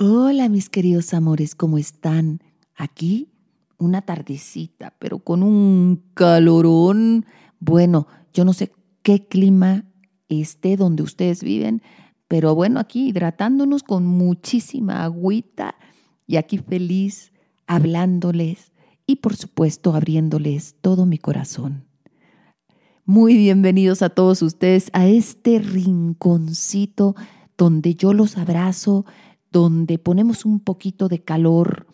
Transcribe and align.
Hola 0.00 0.48
mis 0.48 0.70
queridos 0.70 1.12
amores, 1.12 1.56
¿cómo 1.56 1.76
están? 1.76 2.40
Aquí 2.76 3.32
una 3.78 4.00
tardecita, 4.02 4.94
pero 5.00 5.18
con 5.18 5.42
un 5.42 6.04
calorón. 6.14 7.26
Bueno, 7.58 8.06
yo 8.32 8.44
no 8.44 8.52
sé 8.52 8.70
qué 9.02 9.26
clima 9.26 9.86
esté 10.28 10.76
donde 10.76 11.02
ustedes 11.02 11.42
viven, 11.42 11.82
pero 12.28 12.54
bueno, 12.54 12.78
aquí 12.78 13.08
hidratándonos 13.08 13.82
con 13.82 14.06
muchísima 14.06 15.02
agüita 15.02 15.74
y 16.28 16.36
aquí 16.36 16.58
feliz 16.58 17.32
hablándoles 17.66 18.70
y 19.04 19.16
por 19.16 19.34
supuesto 19.34 19.96
abriéndoles 19.96 20.76
todo 20.80 21.06
mi 21.06 21.18
corazón. 21.18 21.86
Muy 23.04 23.36
bienvenidos 23.36 24.02
a 24.02 24.10
todos 24.10 24.42
ustedes 24.42 24.90
a 24.92 25.08
este 25.08 25.58
rinconcito 25.58 27.16
donde 27.56 27.96
yo 27.96 28.14
los 28.14 28.38
abrazo, 28.38 29.04
donde 29.58 29.98
ponemos 29.98 30.44
un 30.44 30.60
poquito 30.60 31.08
de 31.08 31.18
calor 31.18 31.88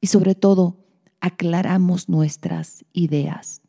y 0.00 0.06
sobre 0.06 0.34
todo 0.34 0.86
aclaramos 1.20 2.08
nuestras 2.08 2.86
ideas. 2.94 3.60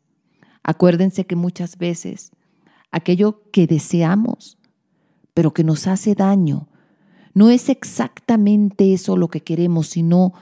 Acuérdense 0.62 1.26
que 1.26 1.36
muchas 1.36 1.76
veces 1.76 2.30
aquello 2.90 3.42
que 3.52 3.66
deseamos, 3.66 4.56
pero 5.34 5.52
que 5.52 5.64
nos 5.64 5.86
hace 5.86 6.14
daño, 6.14 6.70
no 7.34 7.50
es 7.50 7.68
exactamente 7.68 8.94
eso 8.94 9.18
lo 9.18 9.28
que 9.28 9.42
queremos, 9.42 9.88
sino 9.88 10.32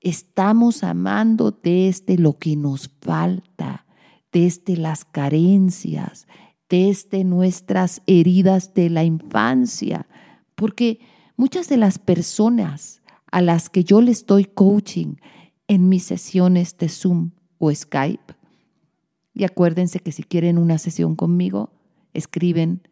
estamos 0.00 0.82
amando 0.82 1.52
desde 1.52 2.18
lo 2.18 2.36
que 2.36 2.56
nos 2.56 2.90
falta, 3.00 3.86
desde 4.32 4.76
las 4.76 5.04
carencias, 5.04 6.26
desde 6.68 7.22
nuestras 7.22 8.02
heridas 8.08 8.74
de 8.74 8.90
la 8.90 9.04
infancia, 9.04 10.08
porque 10.56 10.98
Muchas 11.38 11.68
de 11.68 11.76
las 11.76 12.00
personas 12.00 13.00
a 13.30 13.40
las 13.40 13.70
que 13.70 13.84
yo 13.84 14.00
les 14.00 14.26
doy 14.26 14.44
coaching 14.44 15.14
en 15.68 15.88
mis 15.88 16.02
sesiones 16.02 16.76
de 16.78 16.88
Zoom 16.88 17.30
o 17.58 17.72
Skype, 17.72 18.34
y 19.34 19.44
acuérdense 19.44 20.00
que 20.00 20.10
si 20.10 20.24
quieren 20.24 20.58
una 20.58 20.78
sesión 20.78 21.14
conmigo, 21.14 21.70
escriben 22.12 22.82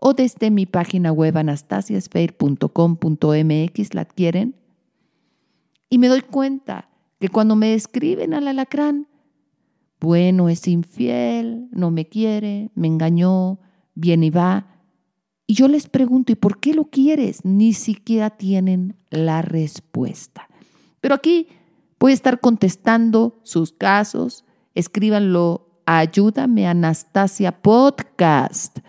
o 0.00 0.14
desde 0.14 0.52
mi 0.52 0.66
página 0.66 1.10
web 1.10 1.36
anastasiasfair.com.mx 1.36 3.94
la 3.94 4.02
adquieren. 4.02 4.54
Y 5.90 5.98
me 5.98 6.06
doy 6.06 6.20
cuenta 6.20 6.88
que 7.18 7.30
cuando 7.30 7.56
me 7.56 7.74
escriben 7.74 8.32
al 8.32 8.46
alacrán, 8.46 9.08
bueno, 10.04 10.50
es 10.50 10.68
infiel, 10.68 11.66
no 11.70 11.90
me 11.90 12.06
quiere, 12.06 12.70
me 12.74 12.88
engañó, 12.88 13.58
viene 13.94 14.26
y 14.26 14.30
va. 14.30 14.66
Y 15.46 15.54
yo 15.54 15.66
les 15.66 15.88
pregunto, 15.88 16.30
¿y 16.30 16.34
por 16.34 16.60
qué 16.60 16.74
lo 16.74 16.90
quieres? 16.90 17.42
Ni 17.46 17.72
siquiera 17.72 18.28
tienen 18.28 18.98
la 19.08 19.40
respuesta. 19.40 20.46
Pero 21.00 21.14
aquí 21.14 21.48
voy 21.98 22.12
a 22.12 22.14
estar 22.16 22.38
contestando 22.40 23.40
sus 23.44 23.72
casos. 23.72 24.44
Escríbanlo 24.74 25.80
a 25.86 26.00
ayúdame 26.00 26.66
Anastasia 26.66 27.62
Podcast 27.62 28.80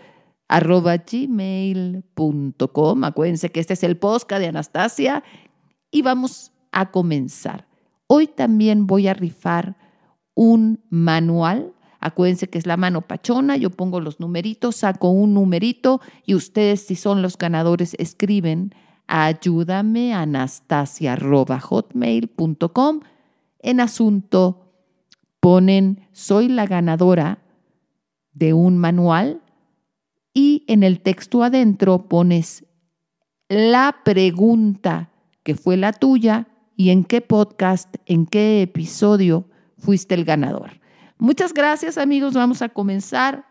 arroba 0.48 0.98
gmail.com. 0.98 2.04
Acuérdense 3.04 3.48
que 3.48 3.60
este 3.60 3.72
es 3.72 3.82
el 3.84 3.96
podcast 3.96 4.42
de 4.42 4.48
Anastasia 4.48 5.24
y 5.90 6.02
vamos 6.02 6.52
a 6.72 6.90
comenzar. 6.90 7.66
Hoy 8.06 8.26
también 8.26 8.86
voy 8.86 9.08
a 9.08 9.14
rifar 9.14 9.85
un 10.36 10.78
manual. 10.88 11.72
Acuérdense 11.98 12.48
que 12.48 12.58
es 12.58 12.66
la 12.66 12.76
mano 12.76 13.00
pachona, 13.00 13.56
yo 13.56 13.70
pongo 13.70 14.00
los 14.00 14.20
numeritos, 14.20 14.76
saco 14.76 15.10
un 15.10 15.34
numerito 15.34 16.00
y 16.24 16.36
ustedes 16.36 16.86
si 16.86 16.94
son 16.94 17.22
los 17.22 17.36
ganadores 17.36 17.96
escriben 17.98 18.72
ayúdame 19.08 20.14
anastasia.hotmail.com 20.14 23.00
en 23.60 23.80
asunto 23.80 24.72
ponen 25.40 26.08
soy 26.12 26.48
la 26.48 26.66
ganadora 26.66 27.38
de 28.32 28.52
un 28.52 28.78
manual 28.78 29.42
y 30.34 30.64
en 30.68 30.82
el 30.82 31.00
texto 31.00 31.42
adentro 31.42 32.08
pones 32.08 32.66
la 33.48 33.96
pregunta 34.04 35.10
que 35.42 35.54
fue 35.54 35.76
la 35.76 35.92
tuya 35.92 36.48
y 36.76 36.90
en 36.90 37.04
qué 37.04 37.20
podcast, 37.20 37.96
en 38.04 38.26
qué 38.26 38.60
episodio 38.60 39.46
fuiste 39.78 40.14
el 40.14 40.24
ganador. 40.24 40.80
Muchas 41.18 41.54
gracias 41.54 41.98
amigos, 41.98 42.34
vamos 42.34 42.62
a 42.62 42.68
comenzar 42.68 43.46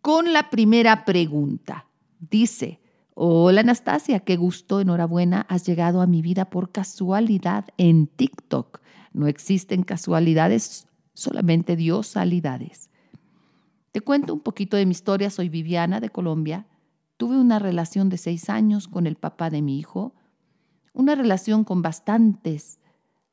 con 0.00 0.32
la 0.32 0.50
primera 0.50 1.04
pregunta. 1.04 1.86
Dice, 2.18 2.80
hola 3.14 3.60
Anastasia, 3.60 4.20
qué 4.20 4.36
gusto, 4.36 4.80
enhorabuena, 4.80 5.42
has 5.48 5.66
llegado 5.66 6.00
a 6.00 6.06
mi 6.06 6.22
vida 6.22 6.46
por 6.46 6.72
casualidad 6.72 7.66
en 7.76 8.06
TikTok. 8.06 8.80
No 9.12 9.26
existen 9.26 9.82
casualidades, 9.82 10.86
solamente 11.14 11.76
diosalidades. 11.76 12.88
Te 13.92 14.00
cuento 14.00 14.32
un 14.32 14.40
poquito 14.40 14.76
de 14.76 14.86
mi 14.86 14.92
historia, 14.92 15.30
soy 15.30 15.48
Viviana 15.48 16.00
de 16.00 16.10
Colombia. 16.10 16.66
Tuve 17.16 17.36
una 17.36 17.58
relación 17.58 18.08
de 18.08 18.16
seis 18.16 18.48
años 18.48 18.86
con 18.86 19.06
el 19.06 19.16
papá 19.16 19.50
de 19.50 19.60
mi 19.60 19.78
hijo, 19.78 20.14
una 20.92 21.14
relación 21.14 21.64
con 21.64 21.82
bastantes 21.82 22.77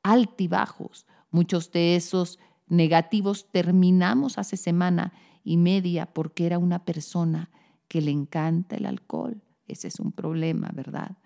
altibajos. 0.05 1.07
Muchos 1.31 1.71
de 1.71 1.95
esos 1.95 2.37
negativos 2.67 3.49
terminamos 3.51 4.37
hace 4.37 4.55
semana 4.55 5.13
y 5.43 5.57
media 5.57 6.13
porque 6.13 6.45
era 6.45 6.59
una 6.59 6.85
persona 6.85 7.49
que 7.87 8.01
le 8.01 8.11
encanta 8.11 8.75
el 8.75 8.85
alcohol. 8.85 9.41
Ese 9.67 9.87
es 9.87 9.99
un 9.99 10.11
problema, 10.11 10.69
¿verdad? 10.75 11.17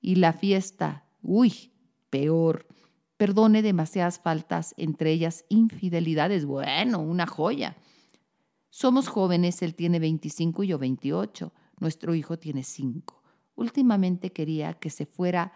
Y 0.00 0.14
la 0.16 0.32
fiesta, 0.32 1.04
uy, 1.20 1.72
peor. 2.10 2.68
Perdone 3.16 3.60
demasiadas 3.60 4.20
faltas, 4.20 4.72
entre 4.76 5.10
ellas 5.10 5.44
infidelidades. 5.48 6.44
Bueno, 6.44 7.00
una 7.00 7.26
joya. 7.26 7.76
Somos 8.70 9.08
jóvenes, 9.08 9.62
él 9.62 9.74
tiene 9.74 9.98
25 9.98 10.62
y 10.62 10.68
yo 10.68 10.78
28. 10.78 11.52
Nuestro 11.80 12.14
hijo 12.14 12.38
tiene 12.38 12.62
5. 12.62 13.20
Últimamente 13.56 14.30
quería 14.30 14.74
que 14.74 14.90
se 14.90 15.06
fuera 15.06 15.52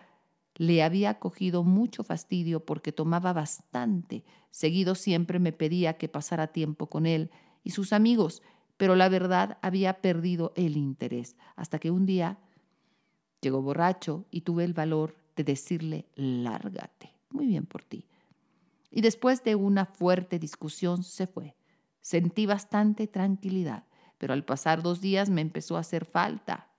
le 0.56 0.82
había 0.82 1.18
cogido 1.18 1.64
mucho 1.64 2.02
fastidio 2.02 2.64
porque 2.64 2.92
tomaba 2.92 3.32
bastante. 3.32 4.24
Seguido 4.50 4.94
siempre 4.94 5.38
me 5.38 5.52
pedía 5.52 5.98
que 5.98 6.08
pasara 6.08 6.48
tiempo 6.48 6.88
con 6.88 7.06
él 7.06 7.30
y 7.62 7.70
sus 7.70 7.92
amigos, 7.92 8.42
pero 8.76 8.96
la 8.96 9.08
verdad 9.08 9.58
había 9.62 10.00
perdido 10.00 10.52
el 10.56 10.76
interés, 10.76 11.36
hasta 11.56 11.78
que 11.78 11.90
un 11.90 12.06
día 12.06 12.38
llegó 13.40 13.62
borracho 13.62 14.24
y 14.30 14.42
tuve 14.42 14.64
el 14.64 14.72
valor 14.72 15.16
de 15.36 15.44
decirle, 15.44 16.06
lárgate, 16.14 17.14
muy 17.30 17.46
bien 17.46 17.66
por 17.66 17.84
ti. 17.84 18.06
Y 18.90 19.02
después 19.02 19.44
de 19.44 19.54
una 19.54 19.84
fuerte 19.84 20.38
discusión 20.38 21.02
se 21.02 21.26
fue. 21.26 21.54
Sentí 22.00 22.46
bastante 22.46 23.06
tranquilidad, 23.06 23.84
pero 24.16 24.32
al 24.32 24.44
pasar 24.44 24.82
dos 24.82 25.00
días 25.00 25.28
me 25.28 25.42
empezó 25.42 25.76
a 25.76 25.80
hacer 25.80 26.04
falta 26.04 26.70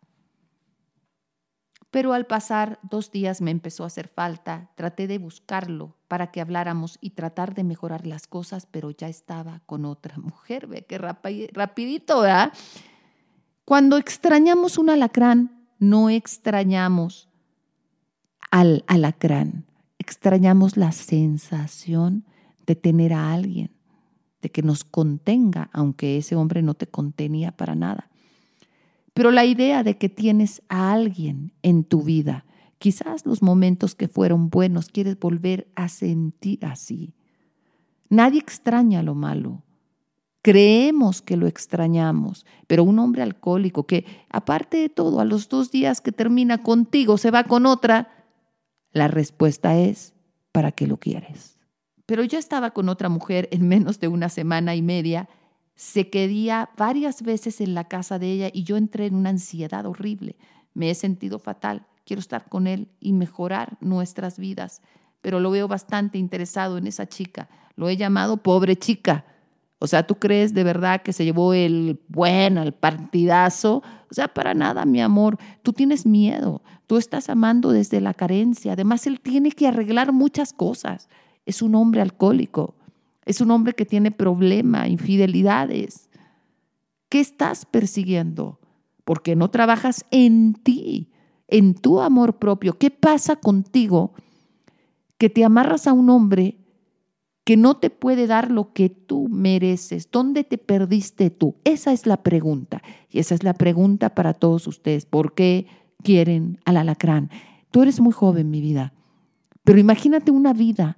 pero 1.92 2.14
al 2.14 2.26
pasar 2.26 2.80
dos 2.84 3.12
días 3.12 3.42
me 3.42 3.52
empezó 3.52 3.84
a 3.84 3.88
hacer 3.88 4.10
falta, 4.10 4.72
traté 4.76 5.08
de 5.08 5.18
buscarlo 5.18 5.96
para 6.08 6.32
que 6.32 6.42
habláramos 6.42 6.98
y 7.02 7.12
tratar 7.12 7.54
de 7.54 7.64
mejorar 7.64 8.06
las 8.06 8.28
cosas, 8.28 8.68
pero 8.70 8.92
ya 8.92 9.08
estaba 9.08 9.62
con 9.66 9.86
otra 9.86 10.18
mujer, 10.18 10.68
ve 10.68 10.86
qué 10.86 10.98
rapidito, 10.98 12.22
¿verdad? 12.22 12.52
Cuando 13.64 13.98
extrañamos 13.98 14.78
un 14.78 14.90
alacrán, 14.90 15.66
no 15.80 16.10
extrañamos 16.10 17.30
al 18.52 18.84
alacrán, 18.88 19.66
extrañamos 20.00 20.78
la 20.78 20.92
sensación 20.92 22.26
de 22.66 22.76
tener 22.76 23.14
a 23.14 23.34
alguien, 23.34 23.72
de 24.42 24.52
que 24.52 24.62
nos 24.62 24.84
contenga, 24.84 25.70
aunque 25.74 26.18
ese 26.18 26.36
hombre 26.36 26.62
no 26.62 26.74
te 26.74 26.88
contenía 26.88 27.52
para 27.52 27.76
nada. 27.76 28.10
Pero 29.18 29.32
la 29.32 29.46
idea 29.46 29.82
de 29.82 29.98
que 29.98 30.10
tienes 30.10 30.62
a 30.70 30.92
alguien 30.92 31.52
en 31.64 31.84
tu 31.84 32.04
vida, 32.04 32.46
quizás 32.78 33.26
los 33.26 33.42
momentos 33.42 33.96
que 33.96 34.08
fueron 34.08 34.52
buenos, 34.52 34.90
quieres 34.90 35.18
volver 35.18 35.72
a 35.74 35.90
sentir 35.90 36.64
así. 36.64 37.16
Nadie 38.10 38.40
extraña 38.40 39.02
lo 39.02 39.16
malo. 39.16 39.64
Creemos 40.44 41.24
que 41.24 41.36
lo 41.36 41.48
extrañamos, 41.48 42.46
pero 42.68 42.84
un 42.84 43.00
hombre 43.00 43.24
alcohólico 43.24 43.88
que, 43.88 44.06
aparte 44.30 44.78
de 44.78 44.90
todo, 44.90 45.20
a 45.20 45.26
los 45.26 45.50
dos 45.50 45.72
días 45.72 46.00
que 46.00 46.12
termina 46.12 46.62
contigo 46.62 47.18
se 47.18 47.32
va 47.32 47.44
con 47.44 47.66
otra, 47.66 48.28
la 48.92 49.08
respuesta 49.08 49.80
es, 49.80 50.14
¿para 50.52 50.72
qué 50.72 50.86
lo 50.86 50.98
quieres? 50.98 51.58
Pero 52.06 52.24
yo 52.24 52.38
estaba 52.38 52.70
con 52.70 52.88
otra 52.88 53.10
mujer 53.10 53.50
en 53.52 53.68
menos 53.68 54.00
de 54.00 54.10
una 54.10 54.30
semana 54.30 54.76
y 54.76 54.84
media 54.84 55.28
se 55.78 56.10
quedía 56.10 56.72
varias 56.76 57.22
veces 57.22 57.62
en 57.62 57.76
la 57.76 57.84
casa 57.84 58.18
de 58.18 58.32
ella 58.32 58.50
y 58.52 58.64
yo 58.64 58.78
entré 58.78 59.06
en 59.06 59.16
una 59.16 59.30
ansiedad 59.30 59.86
horrible. 59.86 60.36
Me 60.74 60.90
he 60.90 60.96
sentido 60.96 61.38
fatal. 61.38 61.86
Quiero 62.04 62.20
estar 62.20 62.50
con 62.50 62.66
él 62.66 62.90
y 63.00 63.14
mejorar 63.14 63.78
nuestras 63.80 64.40
vidas. 64.40 64.82
Pero 65.22 65.40
lo 65.40 65.52
veo 65.52 65.68
bastante 65.68 66.18
interesado 66.18 66.80
en 66.80 66.88
esa 66.88 67.08
chica. 67.08 67.48
Lo 67.76 67.90
he 67.90 67.96
llamado 67.96 68.38
pobre 68.38 68.76
chica 68.76 69.26
O 69.78 69.86
sea, 69.86 70.08
¿tú 70.08 70.16
crees 70.16 70.56
de 70.56 70.64
verdad 70.64 71.04
que 71.04 71.14
se 71.14 71.26
llevó 71.26 71.54
el 71.54 72.02
bueno, 72.08 72.64
el 72.64 72.74
partidazo? 72.74 73.84
O 74.10 74.14
sea, 74.14 74.28
para 74.30 74.56
nada, 74.56 74.84
mi 74.84 75.00
amor. 75.00 75.38
Tú 75.62 75.74
tienes 75.74 76.08
miedo. 76.08 76.64
Tú 76.88 76.98
estás 76.98 77.30
amando 77.30 77.72
desde 77.72 78.02
la 78.02 78.16
carencia. 78.16 78.74
Además, 78.74 79.06
él 79.06 79.20
tiene 79.20 79.52
que 79.52 79.68
arreglar 79.68 80.12
muchas 80.12 80.54
cosas. 80.54 81.08
Es 81.46 81.62
un 81.62 81.76
hombre 81.76 82.02
alcohólico. 82.02 82.77
Es 83.28 83.42
un 83.42 83.52
hombre 83.52 83.74
que 83.74 83.86
tiene 83.86 84.12
problemas, 84.12 84.90
infidelidades. 84.90 86.10
¿Qué 87.10 87.20
estás 87.20 87.66
persiguiendo? 87.66 88.60
Porque 89.04 89.36
no 89.36 89.50
trabajas 89.50 90.06
en 90.12 90.54
ti, 90.54 91.12
en 91.48 91.76
tu 91.76 92.02
amor 92.02 92.38
propio. 92.38 92.78
¿Qué 92.78 92.92
pasa 92.92 93.36
contigo 93.36 94.14
que 95.18 95.30
te 95.30 95.44
amarras 95.44 95.88
a 95.88 95.94
un 95.94 96.10
hombre 96.10 96.58
que 97.48 97.56
no 97.56 97.78
te 97.78 97.90
puede 97.90 98.28
dar 98.28 98.52
lo 98.52 98.74
que 98.74 98.90
tú 98.90 99.30
mereces. 99.30 100.12
¿Dónde 100.12 100.44
te 100.44 100.58
perdiste 100.58 101.30
tú? 101.30 101.56
Esa 101.64 101.94
es 101.94 102.06
la 102.06 102.18
pregunta. 102.18 102.82
Y 103.10 103.20
esa 103.20 103.36
es 103.36 103.44
la 103.44 103.54
pregunta 103.54 104.14
para 104.14 104.34
todos 104.34 104.68
ustedes. 104.68 105.06
¿Por 105.06 105.34
qué 105.34 105.66
quieren 106.04 106.60
al 106.66 106.76
alacrán? 106.76 107.30
Tú 107.72 107.84
eres 107.84 108.02
muy 108.02 108.12
joven, 108.12 108.50
mi 108.50 108.60
vida. 108.60 108.92
Pero 109.64 109.80
imagínate 109.80 110.30
una 110.30 110.52
vida 110.52 110.98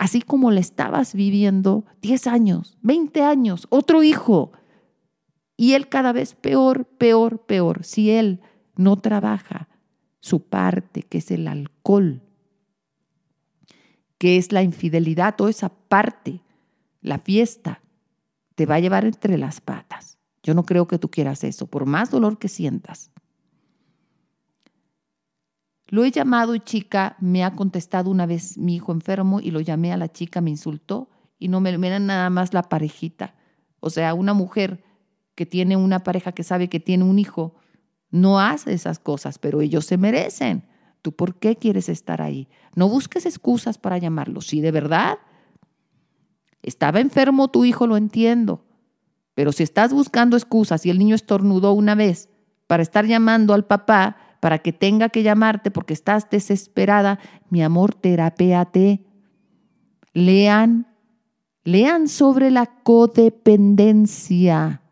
así 0.00 0.22
como 0.22 0.50
la 0.50 0.60
estabas 0.60 1.12
viviendo, 1.12 1.84
10 2.00 2.26
años, 2.26 2.78
20 2.80 3.22
años, 3.22 3.66
otro 3.68 4.02
hijo. 4.02 4.50
Y 5.58 5.74
él 5.74 5.90
cada 5.90 6.12
vez 6.12 6.34
peor, 6.34 6.86
peor, 6.86 7.42
peor. 7.42 7.84
Si 7.84 8.10
él 8.10 8.40
no 8.76 8.96
trabaja 8.96 9.68
su 10.20 10.42
parte, 10.42 11.02
que 11.02 11.18
es 11.18 11.30
el 11.30 11.46
alcohol, 11.46 12.22
que 14.16 14.38
es 14.38 14.52
la 14.52 14.62
infidelidad, 14.62 15.38
o 15.38 15.48
esa 15.48 15.68
parte, 15.68 16.40
la 17.02 17.18
fiesta, 17.18 17.82
te 18.54 18.64
va 18.64 18.76
a 18.76 18.80
llevar 18.80 19.04
entre 19.04 19.36
las 19.36 19.60
patas. 19.60 20.16
Yo 20.42 20.54
no 20.54 20.64
creo 20.64 20.88
que 20.88 20.98
tú 20.98 21.10
quieras 21.10 21.44
eso, 21.44 21.66
por 21.66 21.84
más 21.84 22.10
dolor 22.10 22.38
que 22.38 22.48
sientas. 22.48 23.10
Lo 25.90 26.04
he 26.04 26.12
llamado 26.12 26.54
y 26.54 26.60
chica 26.60 27.16
me 27.18 27.42
ha 27.42 27.56
contestado 27.56 28.12
una 28.12 28.24
vez 28.24 28.56
mi 28.56 28.76
hijo 28.76 28.92
enfermo 28.92 29.40
y 29.40 29.50
lo 29.50 29.58
llamé 29.60 29.92
a 29.92 29.96
la 29.96 30.06
chica, 30.06 30.40
me 30.40 30.50
insultó 30.50 31.10
y 31.36 31.48
no 31.48 31.60
me 31.60 31.70
era 31.70 31.98
nada 31.98 32.30
más 32.30 32.54
la 32.54 32.62
parejita. 32.62 33.34
O 33.80 33.90
sea, 33.90 34.14
una 34.14 34.32
mujer 34.32 34.84
que 35.34 35.46
tiene 35.46 35.76
una 35.76 36.04
pareja 36.04 36.30
que 36.30 36.44
sabe 36.44 36.68
que 36.68 36.78
tiene 36.78 37.02
un 37.02 37.18
hijo 37.18 37.56
no 38.08 38.38
hace 38.38 38.72
esas 38.72 39.00
cosas, 39.00 39.40
pero 39.40 39.62
ellos 39.62 39.84
se 39.84 39.96
merecen. 39.96 40.64
¿Tú 41.02 41.10
por 41.10 41.40
qué 41.40 41.56
quieres 41.56 41.88
estar 41.88 42.22
ahí? 42.22 42.48
No 42.76 42.88
busques 42.88 43.26
excusas 43.26 43.76
para 43.76 43.98
llamarlo. 43.98 44.42
Si 44.42 44.60
de 44.60 44.70
verdad 44.70 45.18
estaba 46.62 47.00
enfermo 47.00 47.48
tu 47.48 47.64
hijo, 47.64 47.88
lo 47.88 47.96
entiendo. 47.96 48.64
Pero 49.34 49.50
si 49.50 49.64
estás 49.64 49.92
buscando 49.92 50.36
excusas 50.36 50.86
y 50.86 50.90
el 50.90 51.00
niño 51.00 51.16
estornudó 51.16 51.72
una 51.72 51.96
vez 51.96 52.28
para 52.68 52.84
estar 52.84 53.06
llamando 53.06 53.54
al 53.54 53.66
papá, 53.66 54.29
para 54.40 54.58
que 54.58 54.72
tenga 54.72 55.10
que 55.10 55.22
llamarte 55.22 55.70
porque 55.70 55.92
estás 55.92 56.28
desesperada, 56.30 57.20
mi 57.50 57.62
amor, 57.62 57.94
terapéate. 57.94 59.04
Lean, 60.14 60.86
lean 61.62 62.08
sobre 62.08 62.50
la 62.50 62.66
codependencia. 62.82 64.82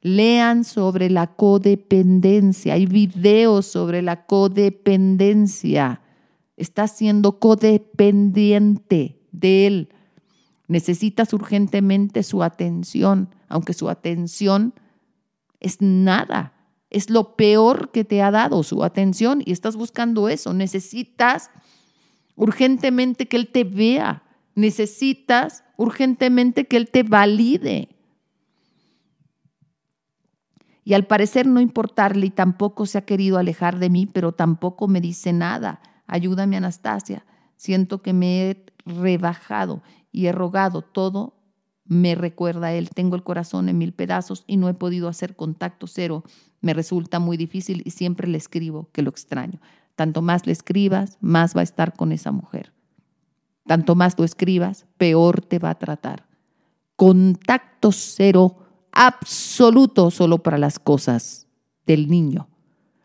Lean 0.00 0.64
sobre 0.64 1.10
la 1.10 1.28
codependencia. 1.28 2.74
Hay 2.74 2.86
videos 2.86 3.66
sobre 3.66 4.02
la 4.02 4.26
codependencia. 4.26 6.00
Estás 6.56 6.96
siendo 6.96 7.38
codependiente 7.38 9.20
de 9.30 9.66
él. 9.66 9.88
Necesitas 10.68 11.34
urgentemente 11.34 12.22
su 12.22 12.42
atención, 12.42 13.28
aunque 13.48 13.74
su 13.74 13.90
atención 13.90 14.72
es 15.60 15.80
nada. 15.80 16.53
Es 16.94 17.10
lo 17.10 17.36
peor 17.36 17.90
que 17.90 18.04
te 18.04 18.22
ha 18.22 18.30
dado 18.30 18.62
su 18.62 18.84
atención 18.84 19.42
y 19.44 19.52
estás 19.52 19.76
buscando 19.76 20.28
eso. 20.28 20.54
Necesitas 20.54 21.50
urgentemente 22.36 23.26
que 23.26 23.36
él 23.36 23.48
te 23.48 23.64
vea. 23.64 24.22
Necesitas 24.54 25.64
urgentemente 25.76 26.66
que 26.66 26.76
él 26.76 26.90
te 26.90 27.02
valide 27.02 27.88
y 30.84 30.92
al 30.92 31.06
parecer 31.06 31.46
no 31.46 31.60
importarle 31.60 32.26
y 32.26 32.30
tampoco 32.30 32.84
se 32.84 32.98
ha 32.98 33.06
querido 33.06 33.38
alejar 33.38 33.78
de 33.78 33.88
mí, 33.88 34.06
pero 34.06 34.32
tampoco 34.32 34.86
me 34.86 35.00
dice 35.00 35.32
nada. 35.32 35.80
Ayúdame, 36.06 36.58
Anastasia. 36.58 37.24
Siento 37.56 38.02
que 38.02 38.12
me 38.12 38.50
he 38.50 38.66
rebajado 38.84 39.82
y 40.12 40.26
he 40.26 40.32
rogado 40.32 40.82
todo. 40.82 41.34
Me 41.86 42.14
recuerda 42.14 42.72
él. 42.72 42.90
Tengo 42.90 43.16
el 43.16 43.22
corazón 43.22 43.68
en 43.68 43.78
mil 43.78 43.92
pedazos 43.92 44.44
y 44.46 44.56
no 44.56 44.68
he 44.68 44.74
podido 44.74 45.08
hacer 45.08 45.36
contacto 45.36 45.86
cero. 45.86 46.24
Me 46.60 46.74
resulta 46.74 47.18
muy 47.18 47.36
difícil 47.36 47.82
y 47.84 47.90
siempre 47.90 48.26
le 48.28 48.38
escribo 48.38 48.88
que 48.92 49.02
lo 49.02 49.10
extraño. 49.10 49.60
Tanto 49.96 50.22
más 50.22 50.46
le 50.46 50.52
escribas, 50.52 51.18
más 51.20 51.54
va 51.54 51.60
a 51.60 51.64
estar 51.64 51.94
con 51.94 52.10
esa 52.12 52.32
mujer. 52.32 52.72
Tanto 53.66 53.94
más 53.94 54.18
lo 54.18 54.24
escribas, 54.24 54.86
peor 54.96 55.40
te 55.40 55.58
va 55.58 55.70
a 55.70 55.78
tratar. 55.78 56.26
Contacto 56.96 57.92
cero 57.92 58.56
absoluto 58.92 60.10
solo 60.10 60.42
para 60.42 60.58
las 60.58 60.78
cosas 60.78 61.48
del 61.86 62.08
niño, 62.08 62.48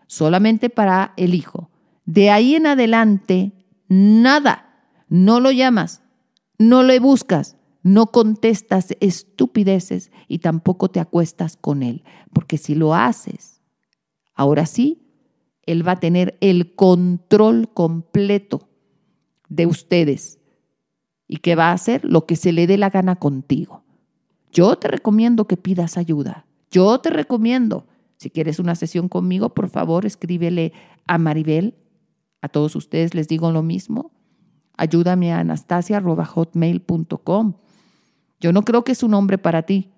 solamente 0.08 0.70
para 0.70 1.14
el 1.18 1.34
hijo. 1.34 1.70
De 2.06 2.30
ahí 2.30 2.56
en 2.56 2.68
adelante, 2.68 3.52
nada. 3.88 4.66
No 5.08 5.40
lo 5.40 5.52
llamas, 5.52 6.04
no 6.60 6.84
le 6.84 7.00
buscas, 7.00 7.58
no 7.82 8.08
contestas 8.08 8.96
estupideces 9.00 10.12
y 10.28 10.40
tampoco 10.40 10.90
te 10.90 11.00
acuestas 11.00 11.56
con 11.56 11.84
él. 11.84 12.04
Porque 12.34 12.58
si 12.58 12.76
lo 12.76 12.94
haces, 12.94 13.62
ahora 14.34 14.66
sí, 14.66 15.06
él 15.66 15.88
va 15.88 15.94
a 15.94 16.00
tener 16.00 16.38
el 16.42 16.76
control 16.76 17.70
completo 17.74 18.68
de 19.50 19.66
ustedes 19.66 20.40
y 21.28 21.38
que 21.38 21.56
va 21.56 21.70
a 21.70 21.74
hacer 21.74 22.04
lo 22.04 22.26
que 22.26 22.36
se 22.36 22.52
le 22.52 22.68
dé 22.68 22.78
la 22.78 22.90
gana 22.90 23.16
contigo. 23.16 23.84
Yo 24.52 24.76
te 24.78 24.88
recomiendo 24.88 25.46
que 25.46 25.58
pidas 25.58 25.98
ayuda. 25.98 26.48
Yo 26.72 27.00
te 27.00 27.12
recomiendo, 27.12 27.86
si 28.18 28.30
quieres 28.30 28.60
una 28.60 28.76
sesión 28.76 29.10
conmigo, 29.10 29.50
por 29.54 29.70
favor, 29.70 30.06
escríbele 30.06 30.74
a 31.08 31.18
Maribel. 31.18 31.76
A 32.42 32.50
todos 32.50 32.76
ustedes 32.76 33.14
les 33.14 33.28
digo 33.28 33.52
lo 33.52 33.64
mismo. 33.64 34.12
Ayúdame 34.76 35.34
a 35.34 35.40
anastasia.hotmail.com. 35.40 37.54
Yo 38.40 38.54
no 38.54 38.64
creo 38.64 38.84
que 38.84 38.94
es 38.94 39.04
un 39.04 39.14
hombre 39.14 39.38
para 39.38 39.64
ti. 39.64 39.92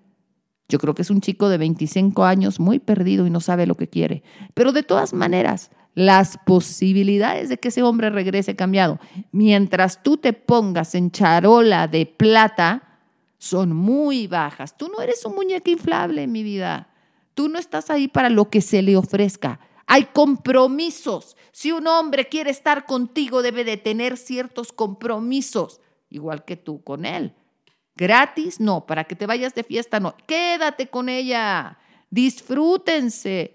Yo 0.68 0.78
creo 0.78 0.94
que 0.94 1.02
es 1.02 1.10
un 1.10 1.20
chico 1.20 1.48
de 1.48 1.58
25 1.58 2.24
años 2.24 2.58
muy 2.58 2.78
perdido 2.78 3.26
y 3.26 3.30
no 3.30 3.40
sabe 3.40 3.66
lo 3.66 3.74
que 3.74 3.88
quiere. 3.88 4.22
Pero 4.54 4.72
de 4.72 4.82
todas 4.82 5.12
maneras, 5.12 5.70
las 5.94 6.38
posibilidades 6.38 7.48
de 7.48 7.58
que 7.58 7.68
ese 7.68 7.82
hombre 7.82 8.10
regrese 8.10 8.56
cambiado, 8.56 8.98
mientras 9.32 10.02
tú 10.02 10.16
te 10.16 10.32
pongas 10.32 10.94
en 10.94 11.10
charola 11.10 11.88
de 11.88 12.06
plata, 12.06 13.00
son 13.38 13.74
muy 13.74 14.26
bajas. 14.28 14.76
Tú 14.76 14.88
no 14.88 15.02
eres 15.02 15.24
un 15.24 15.34
muñeco 15.34 15.70
inflable, 15.70 16.26
mi 16.26 16.42
vida. 16.42 16.88
Tú 17.34 17.48
no 17.48 17.58
estás 17.58 17.90
ahí 17.90 18.08
para 18.08 18.30
lo 18.30 18.48
que 18.48 18.60
se 18.60 18.82
le 18.82 18.96
ofrezca. 18.96 19.60
Hay 19.86 20.06
compromisos. 20.06 21.36
Si 21.50 21.72
un 21.72 21.86
hombre 21.86 22.28
quiere 22.28 22.50
estar 22.50 22.86
contigo, 22.86 23.42
debe 23.42 23.64
de 23.64 23.76
tener 23.76 24.16
ciertos 24.16 24.72
compromisos, 24.72 25.80
igual 26.08 26.44
que 26.44 26.56
tú 26.56 26.82
con 26.82 27.04
él. 27.04 27.34
Gratis, 27.96 28.60
no, 28.60 28.86
para 28.86 29.04
que 29.04 29.16
te 29.16 29.26
vayas 29.26 29.54
de 29.54 29.64
fiesta, 29.64 30.00
no. 30.00 30.14
Quédate 30.26 30.88
con 30.88 31.08
ella. 31.08 31.78
Disfrútense. 32.10 33.54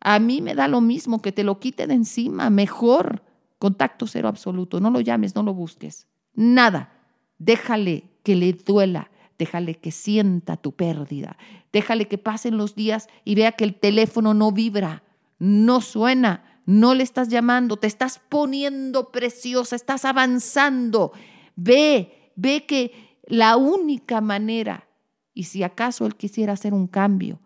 A 0.00 0.18
mí 0.18 0.40
me 0.40 0.54
da 0.54 0.68
lo 0.68 0.80
mismo 0.80 1.20
que 1.22 1.32
te 1.32 1.44
lo 1.44 1.60
quite 1.60 1.86
de 1.86 1.94
encima, 1.94 2.50
mejor. 2.50 3.22
Contacto 3.58 4.06
cero 4.06 4.28
absoluto. 4.28 4.80
No 4.80 4.90
lo 4.90 5.00
llames, 5.00 5.34
no 5.34 5.42
lo 5.42 5.54
busques. 5.54 6.06
Nada. 6.34 6.92
Déjale 7.38 8.04
que 8.22 8.36
le 8.36 8.52
duela 8.52 9.10
déjale 9.38 9.74
que 9.74 9.90
sienta 9.90 10.56
tu 10.56 10.72
pérdida, 10.72 11.36
déjale 11.72 12.06
que 12.06 12.18
pasen 12.18 12.56
los 12.56 12.74
días 12.74 13.08
y 13.24 13.34
vea 13.34 13.52
que 13.52 13.64
el 13.64 13.74
teléfono 13.74 14.34
no 14.34 14.52
vibra, 14.52 15.02
no 15.38 15.80
suena, 15.80 16.62
no 16.66 16.94
le 16.94 17.02
estás 17.02 17.28
llamando, 17.28 17.76
te 17.76 17.86
estás 17.86 18.20
poniendo 18.28 19.10
preciosa, 19.10 19.76
estás 19.76 20.04
avanzando. 20.04 21.12
Ve, 21.56 22.32
ve 22.36 22.64
que 22.64 23.13
la 23.26 23.56
única 23.56 24.20
manera, 24.20 24.88
y 25.32 25.44
si 25.44 25.62
acaso 25.62 26.06
él 26.06 26.16
quisiera 26.16 26.52
hacer 26.52 26.74
un 26.74 26.86
cambio, 26.86 27.40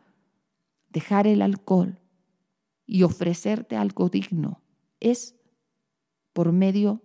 dejar 0.90 1.26
el 1.26 1.42
alcohol 1.42 2.00
y 2.86 3.02
ofrecerte 3.02 3.76
algo 3.76 4.08
digno, 4.08 4.62
es 5.00 5.36
por 6.32 6.52
medio 6.52 7.02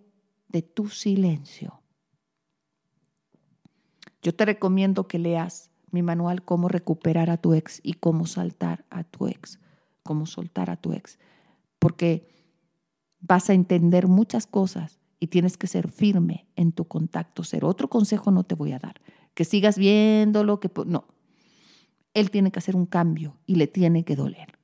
de 0.48 0.62
tu 0.62 0.88
silencio. 0.88 1.82
Yo 4.22 4.34
te 4.34 4.44
recomiendo 4.44 5.06
que 5.06 5.18
leas 5.18 5.70
mi 5.90 6.02
manual 6.02 6.42
Cómo 6.44 6.68
recuperar 6.68 7.30
a 7.30 7.36
tu 7.36 7.54
ex 7.54 7.80
y 7.84 7.94
cómo 7.94 8.26
saltar 8.26 8.84
a 8.90 9.04
tu 9.04 9.28
ex, 9.28 9.60
cómo 10.02 10.26
soltar 10.26 10.70
a 10.70 10.76
tu 10.76 10.92
ex, 10.92 11.18
porque 11.78 12.26
vas 13.20 13.48
a 13.50 13.54
entender 13.54 14.08
muchas 14.08 14.46
cosas 14.46 14.98
y 15.20 15.28
tienes 15.28 15.56
que 15.56 15.66
ser 15.66 15.90
firme 15.90 16.46
en 16.56 16.72
tu 16.72 16.86
contacto 16.86 17.44
ser 17.44 17.64
Otro 17.64 17.88
consejo 17.88 18.30
no 18.30 18.44
te 18.44 18.54
voy 18.54 18.72
a 18.72 18.78
dar. 18.78 19.00
que 19.34 19.44
sigas 19.44 19.78
viéndolo, 19.78 20.60
que 20.60 20.70
no. 20.86 21.06
Él 22.14 22.30
tiene 22.30 22.52
que 22.52 22.60
hacer 22.60 22.76
un 22.76 22.86
cambio 22.86 23.36
y 23.46 23.56
le 23.56 23.66
tiene 23.66 24.04
que 24.04 24.14
doler. 24.14 24.58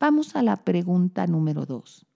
Vamos 0.00 0.34
a 0.34 0.42
la 0.42 0.56
pregunta 0.56 1.26
número 1.26 1.66
dos. 1.66 2.06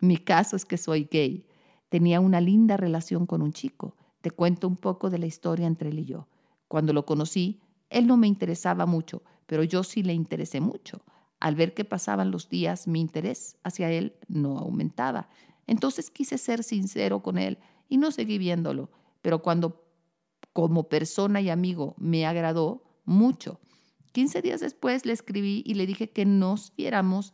Mi 0.00 0.18
caso 0.18 0.56
es 0.56 0.64
que 0.64 0.76
soy 0.76 1.08
gay. 1.10 1.46
Tenía 1.88 2.20
una 2.20 2.40
linda 2.40 2.76
relación 2.76 3.26
con 3.26 3.40
un 3.40 3.52
chico. 3.52 3.96
Te 4.20 4.30
cuento 4.30 4.66
un 4.68 4.76
poco 4.76 5.08
de 5.08 5.18
la 5.18 5.26
historia 5.26 5.66
entre 5.66 5.90
él 5.90 6.00
y 6.00 6.04
yo. 6.04 6.28
Cuando 6.68 6.92
lo 6.92 7.06
conocí, 7.06 7.60
él 7.88 8.06
no 8.06 8.16
me 8.16 8.26
interesaba 8.26 8.86
mucho, 8.86 9.22
pero 9.46 9.62
yo 9.62 9.84
sí 9.84 10.02
le 10.02 10.14
interesé 10.14 10.60
mucho. 10.60 11.02
Al 11.38 11.54
ver 11.54 11.74
que 11.74 11.84
pasaban 11.84 12.30
los 12.30 12.48
días, 12.48 12.88
mi 12.88 13.00
interés 13.00 13.56
hacia 13.62 13.90
él 13.90 14.14
no 14.28 14.58
aumentaba. 14.58 15.28
Entonces 15.66 16.10
quise 16.10 16.38
ser 16.38 16.62
sincero 16.62 17.22
con 17.22 17.38
él 17.38 17.58
y 17.88 17.96
no 17.98 18.10
seguí 18.10 18.38
viéndolo. 18.38 18.90
Pero 19.20 19.42
cuando 19.42 19.84
como 20.52 20.88
persona 20.88 21.40
y 21.40 21.50
amigo 21.50 21.94
me 21.98 22.26
agradó 22.26 22.82
mucho. 23.04 23.60
15 24.12 24.42
días 24.42 24.60
después 24.60 25.06
le 25.06 25.12
escribí 25.12 25.62
y 25.64 25.74
le 25.74 25.86
dije 25.86 26.10
que 26.10 26.24
nos 26.26 26.74
viéramos 26.76 27.32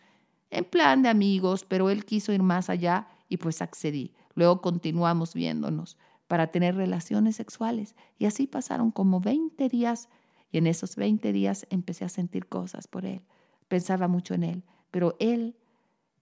en 0.51 0.65
plan 0.65 1.03
de 1.03 1.09
amigos, 1.09 1.65
pero 1.69 1.91
él 1.91 2.05
quiso 2.05 2.33
ir 2.33 2.43
más 2.43 2.71
allá 2.71 3.09
y 3.29 3.39
pues 3.39 3.61
accedí. 3.61 4.15
Luego 4.35 4.63
continuamos 4.63 5.35
viéndonos 5.35 5.99
para 6.29 6.49
tener 6.49 6.77
relaciones 6.77 7.37
sexuales 7.37 7.97
y 8.19 8.27
así 8.27 8.47
pasaron 8.47 8.91
como 8.91 9.21
20 9.21 9.69
días 9.69 10.09
y 10.51 10.59
en 10.59 10.67
esos 10.67 10.97
20 10.97 11.33
días 11.33 11.67
empecé 11.71 12.05
a 12.05 12.09
sentir 12.09 12.47
cosas 12.47 12.87
por 12.87 13.05
él. 13.05 13.23
Pensaba 13.67 14.09
mucho 14.09 14.35
en 14.35 14.45
él, 14.45 14.65
pero 14.91 15.17
él 15.19 15.57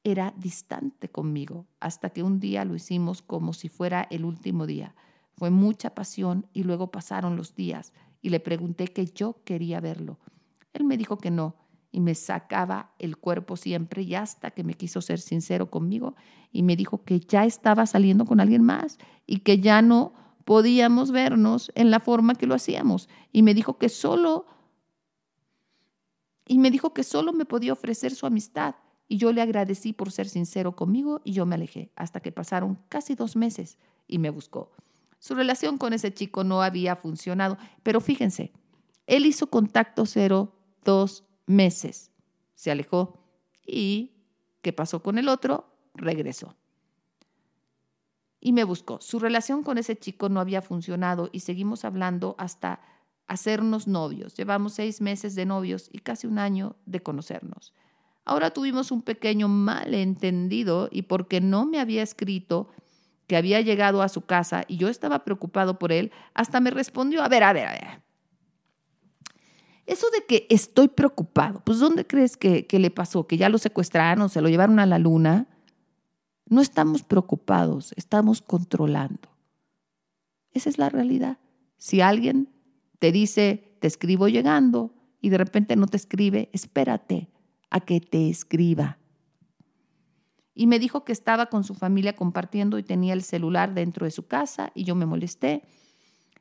era 0.06 0.32
distante 0.36 1.08
conmigo 1.08 1.66
hasta 1.80 2.10
que 2.10 2.22
un 2.22 2.38
día 2.38 2.64
lo 2.64 2.76
hicimos 2.76 3.22
como 3.22 3.52
si 3.52 3.68
fuera 3.68 4.06
el 4.08 4.24
último 4.24 4.64
día. 4.64 4.94
Fue 5.32 5.50
mucha 5.50 5.96
pasión 5.96 6.46
y 6.52 6.62
luego 6.62 6.92
pasaron 6.92 7.36
los 7.36 7.56
días 7.56 7.92
y 8.22 8.30
le 8.30 8.38
pregunté 8.38 8.86
que 8.86 9.06
yo 9.06 9.42
quería 9.44 9.80
verlo. 9.80 10.20
Él 10.74 10.84
me 10.84 10.96
dijo 10.96 11.18
que 11.18 11.32
no 11.32 11.56
y 11.90 11.98
me 11.98 12.14
sacaba 12.14 12.92
el 13.00 13.16
cuerpo 13.16 13.56
siempre 13.56 14.02
y 14.02 14.14
hasta 14.14 14.52
que 14.52 14.62
me 14.62 14.74
quiso 14.74 15.02
ser 15.02 15.18
sincero 15.18 15.72
conmigo 15.72 16.14
y 16.52 16.62
me 16.62 16.76
dijo 16.76 17.02
que 17.02 17.18
ya 17.18 17.44
estaba 17.44 17.84
saliendo 17.84 18.26
con 18.26 18.38
alguien 18.38 18.62
más 18.62 18.98
y 19.26 19.40
que 19.40 19.58
ya 19.58 19.82
no 19.82 20.12
podíamos 20.44 21.10
vernos 21.10 21.72
en 21.74 21.90
la 21.90 21.98
forma 21.98 22.36
que 22.36 22.46
lo 22.46 22.54
hacíamos 22.54 23.08
y 23.32 23.42
me 23.42 23.54
dijo 23.54 23.76
que 23.76 23.88
solo 23.88 24.46
y 26.46 26.58
me 26.58 26.70
dijo 26.70 26.94
que 26.94 27.02
solo 27.02 27.32
me 27.32 27.44
podía 27.44 27.72
ofrecer 27.72 28.14
su 28.14 28.24
amistad 28.24 28.76
y 29.08 29.18
yo 29.18 29.32
le 29.32 29.42
agradecí 29.42 29.92
por 29.92 30.10
ser 30.10 30.28
sincero 30.28 30.74
conmigo 30.74 31.20
y 31.24 31.32
yo 31.32 31.46
me 31.46 31.54
alejé 31.54 31.92
hasta 31.96 32.20
que 32.20 32.32
pasaron 32.32 32.78
casi 32.88 33.14
dos 33.14 33.36
meses 33.36 33.78
y 34.06 34.18
me 34.18 34.30
buscó. 34.30 34.72
Su 35.18 35.34
relación 35.34 35.78
con 35.78 35.92
ese 35.92 36.12
chico 36.12 36.44
no 36.44 36.62
había 36.62 36.96
funcionado, 36.96 37.56
pero 37.82 38.00
fíjense, 38.00 38.52
él 39.06 39.26
hizo 39.26 39.48
contacto 39.48 40.06
cero 40.06 40.52
dos 40.84 41.24
meses, 41.46 42.10
se 42.54 42.70
alejó 42.70 43.18
y 43.64 44.12
¿qué 44.62 44.72
pasó 44.72 45.02
con 45.02 45.18
el 45.18 45.28
otro? 45.28 45.72
Regresó. 45.94 46.56
Y 48.40 48.52
me 48.52 48.64
buscó. 48.64 49.00
Su 49.00 49.18
relación 49.18 49.62
con 49.62 49.78
ese 49.78 49.96
chico 49.96 50.28
no 50.28 50.40
había 50.40 50.62
funcionado 50.62 51.30
y 51.32 51.40
seguimos 51.40 51.84
hablando 51.84 52.36
hasta 52.38 52.80
hacernos 53.26 53.88
novios. 53.88 54.36
Llevamos 54.36 54.74
seis 54.74 55.00
meses 55.00 55.34
de 55.34 55.46
novios 55.46 55.88
y 55.92 55.98
casi 55.98 56.26
un 56.26 56.38
año 56.38 56.76
de 56.86 57.02
conocernos. 57.02 57.72
Ahora 58.26 58.50
tuvimos 58.50 58.90
un 58.90 59.02
pequeño 59.02 59.46
malentendido 59.46 60.88
y 60.90 61.02
porque 61.02 61.40
no 61.40 61.64
me 61.64 61.78
había 61.78 62.02
escrito, 62.02 62.68
que 63.28 63.36
había 63.36 63.60
llegado 63.60 64.02
a 64.02 64.08
su 64.08 64.22
casa 64.22 64.64
y 64.66 64.76
yo 64.78 64.88
estaba 64.88 65.24
preocupado 65.24 65.78
por 65.78 65.92
él, 65.92 66.10
hasta 66.34 66.60
me 66.60 66.70
respondió, 66.70 67.22
a 67.22 67.28
ver, 67.28 67.44
a 67.44 67.52
ver, 67.52 67.66
a 67.68 67.72
ver. 67.72 68.02
Eso 69.86 70.08
de 70.10 70.24
que 70.26 70.48
estoy 70.50 70.88
preocupado, 70.88 71.62
pues 71.64 71.78
¿dónde 71.78 72.04
crees 72.04 72.36
que, 72.36 72.66
que 72.66 72.80
le 72.80 72.90
pasó? 72.90 73.28
¿Que 73.28 73.36
ya 73.36 73.48
lo 73.48 73.58
secuestraron, 73.58 74.28
se 74.28 74.40
lo 74.40 74.48
llevaron 74.48 74.80
a 74.80 74.86
la 74.86 74.98
luna? 74.98 75.46
No 76.48 76.60
estamos 76.60 77.04
preocupados, 77.04 77.94
estamos 77.96 78.42
controlando. 78.42 79.28
Esa 80.52 80.68
es 80.68 80.78
la 80.78 80.88
realidad. 80.88 81.38
Si 81.78 82.00
alguien 82.00 82.48
te 82.98 83.12
dice, 83.12 83.76
te 83.80 83.86
escribo 83.86 84.26
llegando, 84.26 84.92
y 85.20 85.28
de 85.28 85.38
repente 85.38 85.76
no 85.76 85.86
te 85.86 85.96
escribe, 85.96 86.50
espérate 86.52 87.28
a 87.70 87.80
que 87.80 88.00
te 88.00 88.28
escriba 88.28 88.98
y 90.58 90.66
me 90.66 90.78
dijo 90.78 91.04
que 91.04 91.12
estaba 91.12 91.46
con 91.46 91.64
su 91.64 91.74
familia 91.74 92.16
compartiendo 92.16 92.78
y 92.78 92.82
tenía 92.82 93.12
el 93.12 93.22
celular 93.22 93.74
dentro 93.74 94.06
de 94.06 94.10
su 94.10 94.26
casa 94.26 94.72
y 94.74 94.84
yo 94.84 94.94
me 94.94 95.04
molesté 95.04 95.62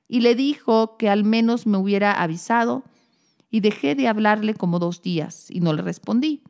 y 0.08 0.22
le 0.22 0.36
dijo 0.36 0.98
que 0.98 1.10
al 1.10 1.26
menos 1.26 1.68
me 1.68 1.78
hubiera 1.78 2.14
avisado 2.14 2.84
y 3.52 3.60
dejé 3.60 3.94
de 3.94 4.08
hablarle 4.08 4.54
como 4.54 4.80
dos 4.80 5.02
días 5.02 5.52
y 5.52 5.60
no 5.60 5.74
le 5.74 5.82
respondí. 5.82 6.44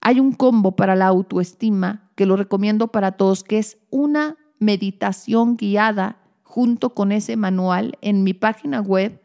hay 0.02 0.20
un 0.20 0.32
combo 0.32 0.76
para 0.76 0.96
la 0.96 1.06
autoestima 1.06 2.10
que 2.14 2.26
lo 2.26 2.36
recomiendo 2.36 2.88
para 2.88 3.12
todos, 3.12 3.42
que 3.42 3.56
es 3.56 3.78
una 3.88 4.36
meditación 4.60 5.56
guiada 5.56 6.18
junto 6.44 6.94
con 6.94 7.10
ese 7.10 7.36
manual 7.36 7.98
en 8.00 8.22
mi 8.22 8.34
página 8.34 8.80
web 8.80 9.20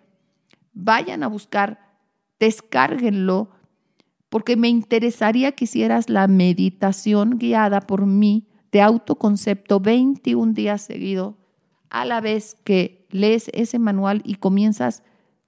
vayan 0.76 1.24
a 1.24 1.28
buscar, 1.28 1.80
descárguenlo, 2.40 3.50
porque 4.30 4.58
me 4.58 4.68
interesaría 4.68 5.54
que 5.54 5.66
hicieras 5.66 6.10
la 6.10 6.28
meditación 6.28 7.38
guiada 7.40 7.82
por 7.82 8.06
mí 8.06 8.48
de 8.72 8.82
autoconcepto 8.82 9.80
21 9.80 10.54
días 10.54 10.82
seguidos, 10.82 11.36
a 11.90 12.04
la 12.04 12.20
vez 12.20 12.58
que 12.64 13.08
lees 13.10 13.50
ese 13.54 13.80
manual 13.80 14.22
y 14.26 14.36
comienzas 14.36 15.04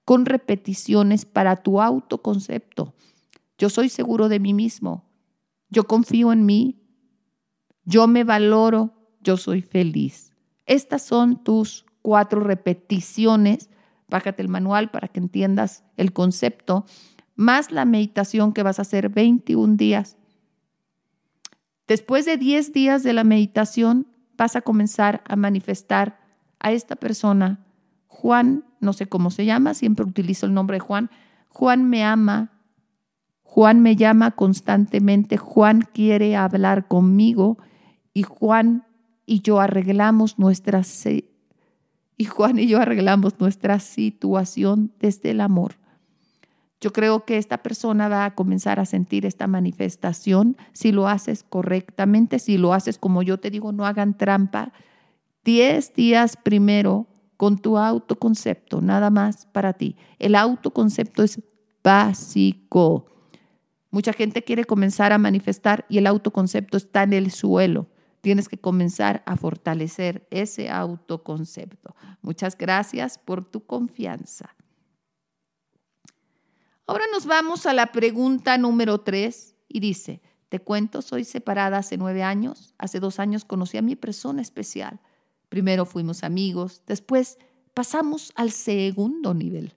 con 0.06 0.24
repeticiones 0.24 1.26
para 1.26 1.56
tu 1.56 1.82
autoconcepto. 1.82 2.94
Yo 3.58 3.68
soy 3.68 3.90
seguro 3.90 4.30
de 4.30 4.40
mí 4.40 4.54
mismo, 4.54 5.04
yo 5.68 5.84
confío 5.84 6.32
en 6.32 6.46
mí, 6.46 6.80
yo 7.84 8.06
me 8.06 8.24
valoro, 8.24 8.94
yo 9.28 9.36
soy 9.36 9.62
feliz. 9.62 10.32
Estas 10.66 11.02
son 11.02 11.44
tus 11.44 11.86
cuatro 12.02 12.40
repeticiones 12.40 13.70
bájate 14.08 14.42
el 14.42 14.48
manual 14.48 14.90
para 14.90 15.08
que 15.08 15.20
entiendas 15.20 15.84
el 15.96 16.12
concepto, 16.12 16.84
más 17.36 17.70
la 17.70 17.84
meditación 17.84 18.52
que 18.52 18.62
vas 18.62 18.78
a 18.78 18.82
hacer 18.82 19.10
21 19.10 19.76
días. 19.76 20.16
Después 21.86 22.26
de 22.26 22.36
10 22.36 22.72
días 22.72 23.02
de 23.02 23.12
la 23.12 23.24
meditación, 23.24 24.06
vas 24.36 24.56
a 24.56 24.62
comenzar 24.62 25.22
a 25.26 25.36
manifestar 25.36 26.20
a 26.58 26.72
esta 26.72 26.96
persona. 26.96 27.64
Juan, 28.06 28.64
no 28.80 28.92
sé 28.92 29.06
cómo 29.06 29.30
se 29.30 29.44
llama, 29.44 29.74
siempre 29.74 30.04
utilizo 30.04 30.46
el 30.46 30.54
nombre 30.54 30.76
de 30.76 30.80
Juan. 30.80 31.10
Juan 31.48 31.88
me 31.88 32.04
ama, 32.04 32.52
Juan 33.42 33.80
me 33.80 33.96
llama 33.96 34.32
constantemente, 34.32 35.36
Juan 35.36 35.82
quiere 35.92 36.36
hablar 36.36 36.88
conmigo 36.88 37.58
y 38.12 38.22
Juan 38.22 38.84
y 39.28 39.42
yo 39.42 39.60
arreglamos 39.60 40.38
nuestra 40.38 40.82
y 42.16 42.24
Juan 42.24 42.58
y 42.58 42.66
yo 42.66 42.80
arreglamos 42.80 43.38
nuestra 43.38 43.78
situación 43.78 44.92
desde 44.98 45.30
el 45.30 45.40
amor. 45.42 45.74
Yo 46.80 46.92
creo 46.92 47.24
que 47.24 47.36
esta 47.36 47.58
persona 47.58 48.08
va 48.08 48.24
a 48.24 48.34
comenzar 48.34 48.80
a 48.80 48.86
sentir 48.86 49.26
esta 49.26 49.46
manifestación 49.46 50.56
si 50.72 50.92
lo 50.92 51.08
haces 51.08 51.44
correctamente, 51.48 52.38
si 52.38 52.56
lo 52.56 52.72
haces 52.72 52.98
como 52.98 53.22
yo 53.22 53.38
te 53.38 53.50
digo, 53.50 53.70
no 53.72 53.84
hagan 53.84 54.16
trampa. 54.16 54.72
Diez 55.44 55.92
días 55.92 56.36
primero 56.36 57.06
con 57.36 57.58
tu 57.58 57.76
autoconcepto, 57.76 58.80
nada 58.80 59.10
más 59.10 59.46
para 59.46 59.74
ti. 59.74 59.96
El 60.18 60.36
autoconcepto 60.36 61.22
es 61.22 61.42
básico. 61.84 63.06
Mucha 63.90 64.12
gente 64.12 64.42
quiere 64.42 64.64
comenzar 64.64 65.12
a 65.12 65.18
manifestar 65.18 65.84
y 65.88 65.98
el 65.98 66.06
autoconcepto 66.06 66.76
está 66.76 67.02
en 67.02 67.12
el 67.12 67.30
suelo. 67.30 67.88
Tienes 68.20 68.48
que 68.48 68.58
comenzar 68.58 69.22
a 69.26 69.36
fortalecer 69.36 70.26
ese 70.30 70.70
autoconcepto. 70.70 71.94
Muchas 72.22 72.56
gracias 72.56 73.18
por 73.18 73.44
tu 73.44 73.64
confianza. 73.64 74.54
Ahora 76.86 77.04
nos 77.12 77.26
vamos 77.26 77.66
a 77.66 77.74
la 77.74 77.92
pregunta 77.92 78.56
número 78.58 78.98
tres 79.00 79.54
y 79.68 79.80
dice, 79.80 80.22
te 80.48 80.58
cuento, 80.58 81.02
soy 81.02 81.24
separada 81.24 81.78
hace 81.78 81.98
nueve 81.98 82.22
años. 82.22 82.74
Hace 82.78 82.98
dos 83.00 83.18
años 83.18 83.44
conocí 83.44 83.76
a 83.76 83.82
mi 83.82 83.94
persona 83.94 84.40
especial. 84.40 85.00
Primero 85.48 85.84
fuimos 85.84 86.24
amigos, 86.24 86.82
después 86.86 87.38
pasamos 87.74 88.32
al 88.34 88.50
segundo 88.50 89.34
nivel, 89.34 89.74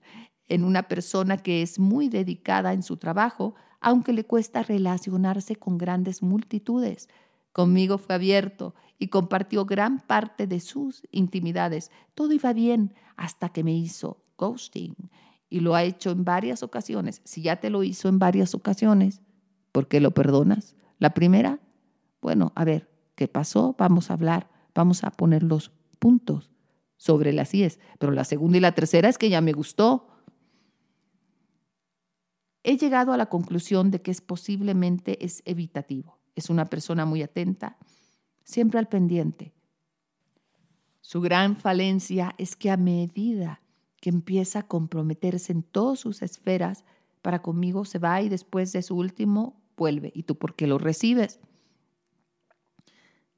en 0.48 0.64
una 0.64 0.88
persona 0.88 1.36
que 1.36 1.62
es 1.62 1.78
muy 1.78 2.08
dedicada 2.08 2.72
en 2.72 2.82
su 2.82 2.96
trabajo, 2.96 3.54
aunque 3.80 4.12
le 4.12 4.24
cuesta 4.24 4.62
relacionarse 4.62 5.56
con 5.56 5.78
grandes 5.78 6.22
multitudes. 6.22 7.08
Conmigo 7.52 7.98
fue 7.98 8.14
abierto 8.14 8.74
y 8.98 9.08
compartió 9.08 9.66
gran 9.66 10.00
parte 10.00 10.46
de 10.46 10.60
sus 10.60 11.06
intimidades. 11.10 11.90
Todo 12.14 12.32
iba 12.32 12.52
bien 12.52 12.94
hasta 13.16 13.50
que 13.50 13.64
me 13.64 13.74
hizo 13.74 14.24
ghosting 14.38 14.94
y 15.52 15.60
lo 15.60 15.74
ha 15.74 15.84
hecho 15.84 16.10
en 16.10 16.24
varias 16.24 16.62
ocasiones, 16.62 17.20
si 17.24 17.42
ya 17.42 17.56
te 17.56 17.68
lo 17.68 17.82
hizo 17.82 18.08
en 18.08 18.18
varias 18.18 18.54
ocasiones, 18.54 19.20
¿por 19.70 19.86
qué 19.86 20.00
lo 20.00 20.12
perdonas? 20.12 20.76
La 20.98 21.12
primera, 21.12 21.60
bueno, 22.22 22.52
a 22.54 22.64
ver, 22.64 22.88
¿qué 23.16 23.28
pasó? 23.28 23.74
Vamos 23.78 24.10
a 24.10 24.14
hablar, 24.14 24.48
vamos 24.74 25.04
a 25.04 25.10
poner 25.10 25.42
los 25.42 25.70
puntos 25.98 26.50
sobre 26.96 27.32
las 27.32 27.52
IES. 27.52 27.80
Pero 27.98 28.12
la 28.12 28.24
segunda 28.24 28.56
y 28.56 28.60
la 28.60 28.72
tercera 28.72 29.08
es 29.08 29.18
que 29.18 29.28
ya 29.28 29.40
me 29.40 29.52
gustó. 29.52 30.08
He 32.62 32.78
llegado 32.78 33.12
a 33.12 33.16
la 33.16 33.26
conclusión 33.26 33.90
de 33.90 34.00
que 34.00 34.10
es 34.10 34.20
posiblemente 34.20 35.22
es 35.22 35.42
evitativo. 35.44 36.21
Es 36.34 36.50
una 36.50 36.66
persona 36.66 37.04
muy 37.04 37.22
atenta, 37.22 37.76
siempre 38.44 38.78
al 38.78 38.88
pendiente. 38.88 39.52
Su 41.00 41.20
gran 41.20 41.56
falencia 41.56 42.34
es 42.38 42.56
que 42.56 42.70
a 42.70 42.76
medida 42.76 43.60
que 44.00 44.10
empieza 44.10 44.60
a 44.60 44.66
comprometerse 44.66 45.52
en 45.52 45.62
todas 45.62 46.00
sus 46.00 46.22
esferas, 46.22 46.84
para 47.22 47.42
conmigo 47.42 47.84
se 47.84 47.98
va 47.98 48.20
y 48.20 48.28
después 48.28 48.72
de 48.72 48.82
su 48.82 48.96
último 48.96 49.62
vuelve. 49.76 50.10
¿Y 50.14 50.24
tú 50.24 50.36
por 50.36 50.56
qué 50.56 50.66
lo 50.66 50.78
recibes? 50.78 51.40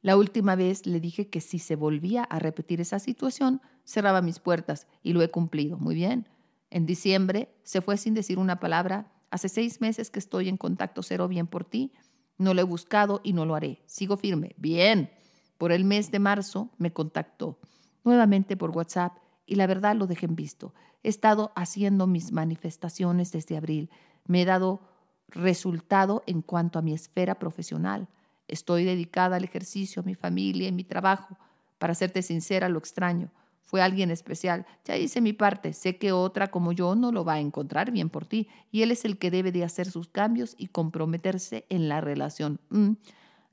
La 0.01 0.17
última 0.17 0.55
vez 0.55 0.87
le 0.87 1.01
dije 1.01 1.29
que 1.29 1.41
si 1.41 1.59
se 1.59 1.77
volvía 1.77 2.25
a 2.25 2.39
repetir 2.39 2.81
esa 2.81 2.99
situación, 2.99 3.63
cerraba 3.85 4.21
mis 4.21 4.39
puertas 4.39 4.87
y 5.03 5.15
lo 5.15 5.23
he 5.23 5.31
cumplido. 5.31 5.79
Muy 5.79 5.95
bien. 5.95 6.29
En 6.71 6.87
diciembre 6.87 7.55
se 7.63 7.81
fue 7.81 7.97
sin 7.97 8.13
decir 8.13 8.39
una 8.39 8.61
palabra. 8.61 9.11
Hace 9.31 9.49
seis 9.49 9.81
meses 9.81 10.11
que 10.11 10.19
estoy 10.19 10.49
en 10.49 10.57
contacto 10.57 11.03
cero 11.03 11.29
bien 11.29 11.47
por 11.47 11.65
ti. 11.65 11.93
No 12.39 12.55
lo 12.55 12.61
he 12.61 12.65
buscado 12.65 13.21
y 13.23 13.33
no 13.33 13.45
lo 13.45 13.55
haré. 13.55 13.83
Sigo 13.87 14.17
firme. 14.17 14.55
Bien. 14.57 15.11
Por 15.59 15.73
el 15.73 15.85
mes 15.85 16.11
de 16.11 16.19
marzo 16.19 16.71
me 16.79 16.93
contactó 16.93 17.59
nuevamente 18.03 18.57
por 18.57 18.71
WhatsApp 18.71 19.17
y 19.47 19.55
la 19.55 19.67
verdad 19.67 19.97
lo 19.97 20.07
dejen 20.07 20.35
visto. 20.35 20.75
He 21.03 21.09
estado 21.09 21.53
haciendo 21.55 22.07
mis 22.07 22.33
manifestaciones 22.33 23.33
desde 23.33 23.57
abril. 23.57 23.91
Me 24.27 24.43
he 24.43 24.45
dado 24.45 24.81
resultado 25.29 26.23
en 26.27 26.43
cuanto 26.43 26.79
a 26.79 26.83
mi 26.83 26.93
esfera 26.93 27.39
profesional. 27.39 28.09
Estoy 28.49 28.85
dedicada 28.85 29.37
al 29.37 29.45
ejercicio, 29.45 30.03
a 30.03 30.05
mi 30.05 30.15
familia 30.15 30.69
y 30.69 30.73
mi 30.73 30.85
trabajo. 30.85 31.37
Para 31.79 31.95
serte 31.95 32.23
sincera, 32.23 32.69
lo 32.69 32.79
extraño. 32.79 33.31
Fue 33.65 33.83
alguien 33.83 34.11
especial. 34.11 34.67
Ya 34.85 34.97
hice 34.97 35.21
mi 35.21 35.33
parte. 35.33 35.73
Sé 35.73 35.97
que 35.97 36.13
otra 36.13 36.51
como 36.51 36.73
yo 36.73 36.95
no 36.95 37.13
lo 37.13 37.25
va 37.25 37.35
a 37.35 37.41
encontrar 37.41 37.91
bien 37.91 38.11
por 38.11 38.27
ti. 38.27 38.49
Y 38.71 38.83
él 38.83 38.91
es 38.91 39.05
el 39.05 39.19
que 39.19 39.31
debe 39.31 39.53
de 39.53 39.65
hacer 39.65 39.91
sus 39.91 40.09
cambios 40.09 40.55
y 40.59 40.69
comprometerse 40.69 41.67
en 41.71 41.89
la 41.89 42.01
relación. 42.01 42.61
Mm. 42.69 42.93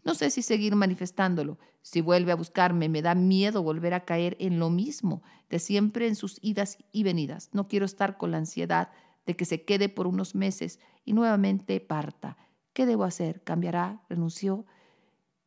No 0.03 0.15
sé 0.15 0.29
si 0.29 0.41
seguir 0.41 0.75
manifestándolo. 0.75 1.57
Si 1.81 2.01
vuelve 2.01 2.31
a 2.31 2.35
buscarme, 2.35 2.89
me 2.89 3.01
da 3.01 3.15
miedo 3.15 3.63
volver 3.63 3.93
a 3.93 4.05
caer 4.05 4.35
en 4.39 4.59
lo 4.59 4.69
mismo 4.69 5.23
de 5.49 5.59
siempre 5.59 6.07
en 6.07 6.15
sus 6.15 6.37
idas 6.41 6.77
y 6.91 7.03
venidas. 7.03 7.49
No 7.53 7.67
quiero 7.67 7.85
estar 7.85 8.17
con 8.17 8.31
la 8.31 8.37
ansiedad 8.37 8.89
de 9.25 9.35
que 9.35 9.45
se 9.45 9.63
quede 9.63 9.89
por 9.89 10.07
unos 10.07 10.35
meses 10.35 10.79
y 11.05 11.13
nuevamente 11.13 11.79
parta. 11.79 12.37
¿Qué 12.73 12.85
debo 12.85 13.03
hacer? 13.03 13.43
¿Cambiará? 13.43 14.01
¿Renunció? 14.09 14.65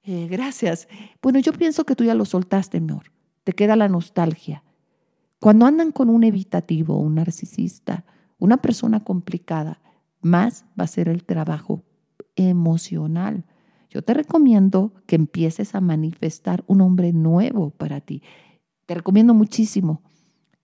Eh, 0.02 0.28
gracias. 0.28 0.88
Bueno, 1.22 1.38
yo 1.38 1.52
pienso 1.52 1.84
que 1.84 1.96
tú 1.96 2.04
ya 2.04 2.14
lo 2.14 2.24
soltaste, 2.24 2.78
amor. 2.78 3.13
Te 3.44 3.52
queda 3.52 3.76
la 3.76 3.88
nostalgia. 3.88 4.64
Cuando 5.38 5.66
andan 5.66 5.92
con 5.92 6.10
un 6.10 6.24
evitativo, 6.24 6.98
un 6.98 7.16
narcisista, 7.16 8.04
una 8.38 8.56
persona 8.56 9.04
complicada, 9.04 9.80
más 10.20 10.64
va 10.78 10.84
a 10.84 10.88
ser 10.88 11.08
el 11.08 11.24
trabajo 11.24 11.84
emocional 12.34 13.44
yo 13.94 14.02
te 14.02 14.12
recomiendo 14.12 14.92
que 15.06 15.14
empieces 15.14 15.76
a 15.76 15.80
manifestar 15.80 16.64
un 16.66 16.80
hombre 16.80 17.12
nuevo 17.12 17.70
para 17.70 18.00
ti. 18.00 18.24
Te 18.86 18.94
recomiendo 18.94 19.34
muchísimo 19.34 20.02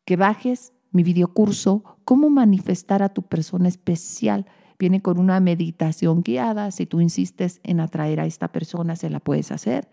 que 0.05 0.17
bajes 0.17 0.73
mi 0.91 1.05
videocurso, 1.05 1.85
cómo 2.05 2.29
manifestar 2.29 3.05
a 3.05 3.11
tu 3.11 3.23
persona 3.23 3.69
especial. 3.69 4.47
Viene 4.81 5.01
con 5.01 5.21
una 5.21 5.39
meditación 5.39 6.23
guiada. 6.23 6.73
Si 6.73 6.87
tú 6.87 7.01
insistes 7.01 7.61
en 7.63 7.79
atraer 7.79 8.19
a 8.19 8.27
esta 8.27 8.49
persona, 8.49 8.97
se 8.97 9.11
la 9.11 9.21
puedes 9.21 9.53
hacer. 9.53 9.89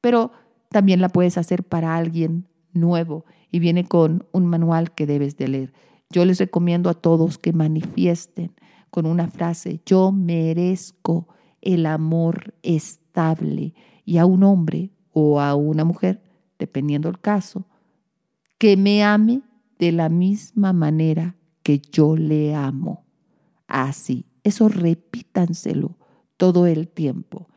Pero 0.00 0.30
también 0.70 1.00
la 1.00 1.08
puedes 1.08 1.38
hacer 1.38 1.64
para 1.64 1.96
alguien 1.96 2.46
nuevo 2.72 3.24
y 3.50 3.58
viene 3.58 3.84
con 3.84 4.26
un 4.32 4.46
manual 4.46 4.92
que 4.92 5.06
debes 5.06 5.36
de 5.36 5.48
leer. 5.48 5.72
Yo 6.10 6.24
les 6.24 6.38
recomiendo 6.38 6.90
a 6.90 6.94
todos 6.94 7.38
que 7.38 7.52
manifiesten 7.52 8.52
con 8.90 9.06
una 9.06 9.28
frase, 9.28 9.80
yo 9.84 10.12
merezco 10.12 11.28
el 11.60 11.86
amor 11.86 12.54
estable 12.62 13.74
y 14.04 14.18
a 14.18 14.26
un 14.26 14.42
hombre 14.44 14.90
o 15.12 15.40
a 15.40 15.54
una 15.54 15.84
mujer, 15.84 16.22
dependiendo 16.58 17.08
el 17.08 17.18
caso, 17.18 17.66
que 18.58 18.76
me 18.76 19.02
ame 19.02 19.42
de 19.78 19.92
la 19.92 20.08
misma 20.08 20.72
manera 20.72 21.36
que 21.62 21.80
yo 21.80 22.16
le 22.16 22.54
amo. 22.54 23.04
Así, 23.66 24.26
eso 24.44 24.68
repítanselo 24.68 25.98
todo 26.36 26.66
el 26.66 26.88
tiempo. 26.88 27.48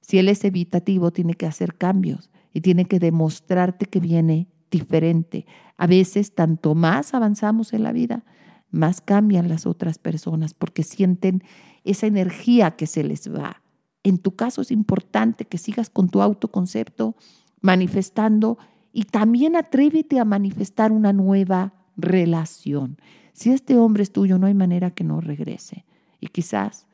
Si 0.00 0.18
él 0.18 0.28
es 0.28 0.44
evitativo, 0.44 1.10
tiene 1.10 1.34
que 1.34 1.46
hacer 1.46 1.74
cambios 1.76 2.30
y 2.54 2.62
tiene 2.62 2.86
que 2.86 2.98
demostrarte 2.98 3.84
que 3.84 4.00
viene 4.00 4.48
diferente. 4.70 5.44
A 5.76 5.86
veces, 5.86 6.34
tanto 6.34 6.74
más 6.74 7.12
avanzamos 7.12 7.74
en 7.74 7.82
la 7.82 7.92
vida, 7.92 8.24
más 8.70 9.00
cambian 9.00 9.48
las 9.48 9.66
otras 9.66 9.98
personas 9.98 10.54
porque 10.54 10.82
sienten 10.82 11.42
esa 11.84 12.06
energía 12.06 12.72
que 12.72 12.86
se 12.86 13.04
les 13.04 13.32
va. 13.32 13.62
En 14.02 14.18
tu 14.18 14.34
caso 14.36 14.62
es 14.62 14.70
importante 14.70 15.44
que 15.44 15.58
sigas 15.58 15.90
con 15.90 16.08
tu 16.08 16.22
autoconcepto 16.22 17.16
manifestando 17.60 18.58
y 18.92 19.04
también 19.04 19.56
atrévete 19.56 20.20
a 20.20 20.24
manifestar 20.24 20.92
una 20.92 21.12
nueva 21.12 21.74
relación. 21.96 22.98
Si 23.32 23.50
este 23.50 23.76
hombre 23.76 24.02
es 24.02 24.12
tuyo, 24.12 24.38
no 24.38 24.46
hay 24.46 24.54
manera 24.54 24.92
que 24.92 25.04
no 25.04 25.20
regrese. 25.20 25.84
Y 26.20 26.28
quizás 26.28 26.86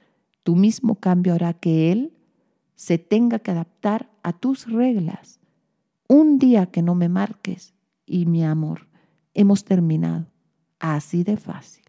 tu 0.42 0.56
mismo 0.56 0.94
cambio 0.94 1.34
hará 1.34 1.52
que 1.52 1.92
él 1.92 2.14
se 2.76 2.98
tenga 2.98 3.40
que 3.40 3.50
adaptar 3.50 4.10
a 4.22 4.32
tus 4.32 4.70
reglas. 4.70 5.39
Un 6.12 6.40
día 6.40 6.66
que 6.66 6.82
no 6.82 6.96
me 6.96 7.08
marques 7.08 7.72
y 8.04 8.26
mi 8.26 8.44
amor, 8.44 8.88
hemos 9.32 9.64
terminado. 9.64 10.26
Así 10.80 11.22
de 11.22 11.36
fácil. 11.36 11.84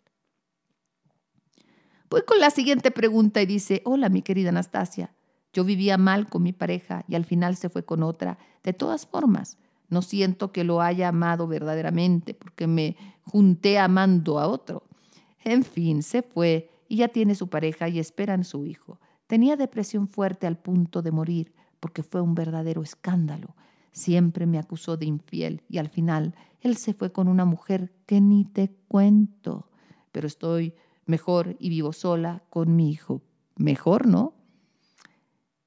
Voy 2.07 2.21
con 2.21 2.39
la 2.39 2.51
siguiente 2.51 2.91
pregunta 2.91 3.41
y 3.41 3.47
dice, 3.47 3.81
hola 3.83 4.09
mi 4.09 4.21
querida 4.21 4.49
Anastasia, 4.49 5.11
yo 5.53 5.63
vivía 5.63 5.97
mal 5.97 6.29
con 6.29 6.43
mi 6.43 6.53
pareja 6.53 7.03
y 7.07 7.15
al 7.15 7.25
final 7.25 7.55
se 7.55 7.69
fue 7.69 7.83
con 7.83 8.03
otra. 8.03 8.37
De 8.61 8.73
todas 8.73 9.07
formas, 9.07 9.57
no 9.89 10.03
siento 10.03 10.51
que 10.51 10.63
lo 10.65 10.81
haya 10.81 11.07
amado 11.07 11.47
verdaderamente 11.47 12.35
porque 12.35 12.67
me 12.67 12.97
junté 13.23 13.79
amando 13.79 14.37
a 14.37 14.47
otro. 14.47 14.83
En 15.43 15.63
fin, 15.63 16.03
se 16.03 16.21
fue 16.21 16.69
y 16.87 16.97
ya 16.97 17.07
tiene 17.07 17.33
su 17.33 17.47
pareja 17.47 17.89
y 17.89 17.97
esperan 17.97 18.43
su 18.43 18.67
hijo. 18.67 18.99
Tenía 19.25 19.57
depresión 19.57 20.07
fuerte 20.07 20.45
al 20.45 20.59
punto 20.59 21.01
de 21.01 21.09
morir 21.09 21.55
porque 21.79 22.03
fue 22.03 22.21
un 22.21 22.35
verdadero 22.35 22.83
escándalo. 22.83 23.55
Siempre 23.91 24.45
me 24.45 24.57
acusó 24.57 24.97
de 24.97 25.05
infiel 25.05 25.63
y 25.69 25.77
al 25.77 25.89
final 25.89 26.35
él 26.61 26.77
se 26.77 26.93
fue 26.93 27.11
con 27.11 27.27
una 27.27 27.45
mujer 27.45 27.93
que 28.05 28.21
ni 28.21 28.45
te 28.45 28.71
cuento. 28.87 29.69
Pero 30.11 30.27
estoy 30.27 30.73
mejor 31.05 31.55
y 31.59 31.69
vivo 31.69 31.93
sola 31.93 32.43
con 32.49 32.75
mi 32.75 32.89
hijo. 32.89 33.21
Mejor, 33.57 34.07
¿no? 34.07 34.33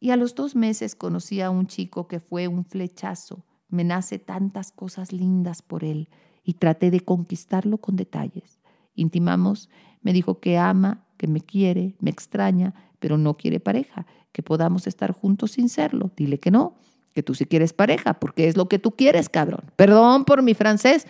Y 0.00 0.10
a 0.10 0.16
los 0.16 0.34
dos 0.34 0.54
meses 0.54 0.94
conocí 0.94 1.40
a 1.40 1.50
un 1.50 1.66
chico 1.66 2.08
que 2.08 2.20
fue 2.20 2.48
un 2.48 2.64
flechazo. 2.64 3.44
Me 3.68 3.84
nace 3.84 4.18
tantas 4.18 4.70
cosas 4.70 5.12
lindas 5.12 5.62
por 5.62 5.84
él 5.84 6.08
y 6.42 6.54
traté 6.54 6.90
de 6.90 7.00
conquistarlo 7.00 7.78
con 7.78 7.96
detalles. 7.96 8.60
Intimamos, 8.94 9.70
me 10.02 10.12
dijo 10.12 10.40
que 10.40 10.58
ama, 10.58 11.06
que 11.16 11.26
me 11.26 11.40
quiere, 11.40 11.96
me 12.00 12.10
extraña, 12.10 12.74
pero 12.98 13.18
no 13.18 13.36
quiere 13.36 13.60
pareja, 13.60 14.06
que 14.32 14.42
podamos 14.42 14.86
estar 14.86 15.12
juntos 15.12 15.52
sin 15.52 15.68
serlo. 15.68 16.12
Dile 16.16 16.38
que 16.38 16.50
no, 16.50 16.76
que 17.14 17.22
tú 17.22 17.34
sí 17.34 17.46
quieres 17.46 17.72
pareja, 17.72 18.14
porque 18.14 18.48
es 18.48 18.56
lo 18.56 18.68
que 18.68 18.78
tú 18.78 18.90
quieres, 18.92 19.28
cabrón. 19.28 19.70
Perdón 19.76 20.24
por 20.24 20.42
mi 20.42 20.54
francés. 20.54 21.06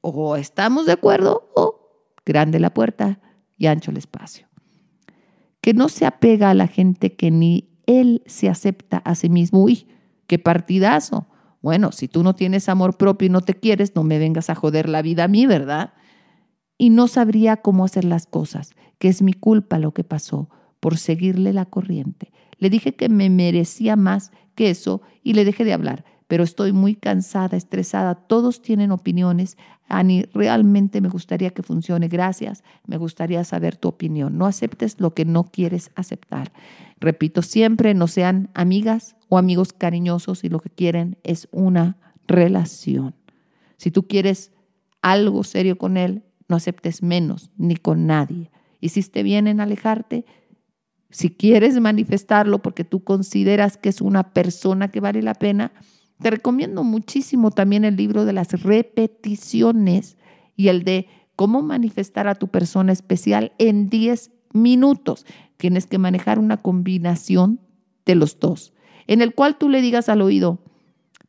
O 0.00 0.36
estamos 0.36 0.86
de 0.86 0.92
acuerdo 0.92 1.50
o 1.54 2.08
grande 2.24 2.58
la 2.58 2.74
puerta 2.74 3.20
y 3.56 3.66
ancho 3.66 3.90
el 3.90 3.98
espacio. 3.98 4.48
Que 5.60 5.74
no 5.74 5.88
se 5.88 6.06
apega 6.06 6.50
a 6.50 6.54
la 6.54 6.66
gente 6.66 7.14
que 7.14 7.30
ni 7.30 7.68
él 7.86 8.22
se 8.26 8.48
acepta 8.48 8.98
a 8.98 9.14
sí 9.14 9.28
mismo. 9.28 9.62
Uy, 9.62 9.86
qué 10.26 10.38
partidazo. 10.38 11.28
Bueno, 11.60 11.92
si 11.92 12.08
tú 12.08 12.24
no 12.24 12.34
tienes 12.34 12.68
amor 12.68 12.96
propio 12.96 13.26
y 13.26 13.30
no 13.30 13.42
te 13.42 13.54
quieres, 13.54 13.94
no 13.94 14.02
me 14.02 14.18
vengas 14.18 14.50
a 14.50 14.56
joder 14.56 14.88
la 14.88 15.02
vida 15.02 15.24
a 15.24 15.28
mí, 15.28 15.46
¿verdad? 15.46 15.92
Y 16.78 16.90
no 16.90 17.06
sabría 17.06 17.58
cómo 17.58 17.84
hacer 17.84 18.04
las 18.04 18.26
cosas, 18.26 18.70
que 18.98 19.08
es 19.08 19.22
mi 19.22 19.34
culpa 19.34 19.78
lo 19.78 19.92
que 19.92 20.02
pasó 20.02 20.48
por 20.80 20.98
seguirle 20.98 21.52
la 21.52 21.66
corriente. 21.66 22.32
Le 22.62 22.70
dije 22.70 22.94
que 22.94 23.08
me 23.08 23.28
merecía 23.28 23.96
más 23.96 24.30
que 24.54 24.70
eso 24.70 25.02
y 25.24 25.32
le 25.32 25.44
dejé 25.44 25.64
de 25.64 25.72
hablar, 25.72 26.04
pero 26.28 26.44
estoy 26.44 26.72
muy 26.72 26.94
cansada, 26.94 27.56
estresada. 27.56 28.14
Todos 28.14 28.62
tienen 28.62 28.92
opiniones. 28.92 29.56
Ani, 29.88 30.26
realmente 30.32 31.00
me 31.00 31.08
gustaría 31.08 31.50
que 31.50 31.64
funcione. 31.64 32.06
Gracias. 32.06 32.62
Me 32.86 32.98
gustaría 32.98 33.42
saber 33.42 33.74
tu 33.74 33.88
opinión. 33.88 34.38
No 34.38 34.46
aceptes 34.46 35.00
lo 35.00 35.12
que 35.12 35.24
no 35.24 35.42
quieres 35.42 35.90
aceptar. 35.96 36.52
Repito 37.00 37.42
siempre, 37.42 37.94
no 37.94 38.06
sean 38.06 38.48
amigas 38.54 39.16
o 39.28 39.38
amigos 39.38 39.72
cariñosos 39.72 40.44
y 40.44 40.48
lo 40.48 40.60
que 40.60 40.70
quieren 40.70 41.18
es 41.24 41.48
una 41.50 41.96
relación. 42.28 43.16
Si 43.76 43.90
tú 43.90 44.06
quieres 44.06 44.52
algo 45.00 45.42
serio 45.42 45.78
con 45.78 45.96
él, 45.96 46.22
no 46.46 46.54
aceptes 46.54 47.02
menos 47.02 47.50
ni 47.56 47.74
con 47.74 48.06
nadie. 48.06 48.52
Hiciste 48.80 49.24
bien 49.24 49.48
en 49.48 49.58
alejarte. 49.58 50.24
Si 51.12 51.30
quieres 51.30 51.78
manifestarlo 51.78 52.60
porque 52.60 52.82
tú 52.82 53.04
consideras 53.04 53.76
que 53.76 53.90
es 53.90 54.00
una 54.00 54.32
persona 54.32 54.88
que 54.88 54.98
vale 54.98 55.22
la 55.22 55.34
pena, 55.34 55.72
te 56.20 56.30
recomiendo 56.30 56.82
muchísimo 56.82 57.52
también 57.52 57.84
el 57.84 57.94
libro 57.94 58.24
de 58.24 58.32
las 58.32 58.62
repeticiones 58.62 60.16
y 60.56 60.68
el 60.68 60.82
de 60.82 61.06
cómo 61.36 61.62
manifestar 61.62 62.26
a 62.26 62.34
tu 62.34 62.48
persona 62.48 62.92
especial 62.92 63.52
en 63.58 63.88
10 63.88 64.32
minutos. 64.52 65.24
Tienes 65.56 65.86
que 65.86 65.98
manejar 65.98 66.40
una 66.40 66.56
combinación 66.56 67.60
de 68.04 68.16
los 68.16 68.40
dos 68.40 68.72
en 69.06 69.22
el 69.22 69.34
cual 69.34 69.58
tú 69.58 69.68
le 69.68 69.82
digas 69.82 70.08
al 70.08 70.22
oído 70.22 70.60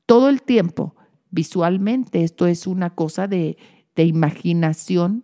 todo 0.06 0.30
el 0.30 0.42
tiempo, 0.42 0.96
visualmente, 1.32 2.24
esto 2.24 2.46
es 2.46 2.68
una 2.68 2.92
cosa 2.92 3.28
de, 3.28 3.58
de 3.96 4.04
imaginación, 4.06 5.24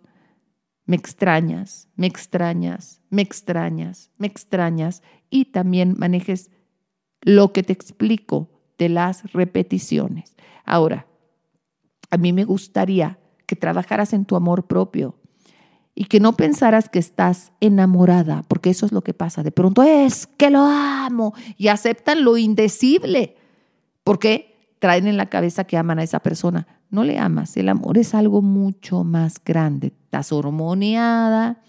me 0.90 0.96
extrañas, 0.96 1.86
me 1.94 2.08
extrañas, 2.08 3.00
me 3.10 3.22
extrañas, 3.22 4.10
me 4.18 4.26
extrañas, 4.26 5.04
y 5.30 5.44
también 5.44 5.94
manejes 5.96 6.50
lo 7.20 7.52
que 7.52 7.62
te 7.62 7.72
explico 7.72 8.50
de 8.76 8.88
las 8.88 9.32
repeticiones. 9.32 10.34
Ahora, 10.64 11.06
a 12.10 12.16
mí 12.16 12.32
me 12.32 12.42
gustaría 12.42 13.20
que 13.46 13.54
trabajaras 13.54 14.12
en 14.14 14.24
tu 14.24 14.34
amor 14.34 14.66
propio, 14.66 15.16
y 15.94 16.06
que 16.06 16.18
no 16.18 16.32
pensaras 16.32 16.88
que 16.88 16.98
estás 16.98 17.52
enamorada, 17.60 18.42
porque 18.48 18.70
eso 18.70 18.84
es 18.84 18.90
lo 18.90 19.02
que 19.02 19.14
pasa. 19.14 19.44
De 19.44 19.52
pronto 19.52 19.84
es 19.84 20.26
que 20.26 20.50
lo 20.50 20.62
amo 20.62 21.34
y 21.56 21.68
aceptan 21.68 22.24
lo 22.24 22.36
indecible, 22.36 23.36
porque 24.02 24.74
traen 24.80 25.06
en 25.06 25.16
la 25.16 25.26
cabeza 25.26 25.62
que 25.62 25.76
aman 25.76 26.00
a 26.00 26.02
esa 26.02 26.18
persona. 26.18 26.79
No 26.90 27.04
le 27.04 27.18
amas, 27.18 27.56
el 27.56 27.68
amor 27.68 27.98
es 27.98 28.14
algo 28.14 28.42
mucho 28.42 29.04
más 29.04 29.42
grande. 29.42 29.88
Estás 30.04 30.32
hormoneada, 30.32 31.62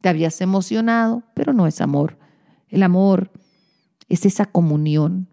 te 0.00 0.08
habías 0.08 0.40
emocionado, 0.40 1.24
pero 1.34 1.52
no 1.52 1.66
es 1.66 1.80
amor. 1.80 2.18
El 2.68 2.82
amor 2.82 3.32
es 4.08 4.24
esa 4.24 4.46
comunión, 4.46 5.28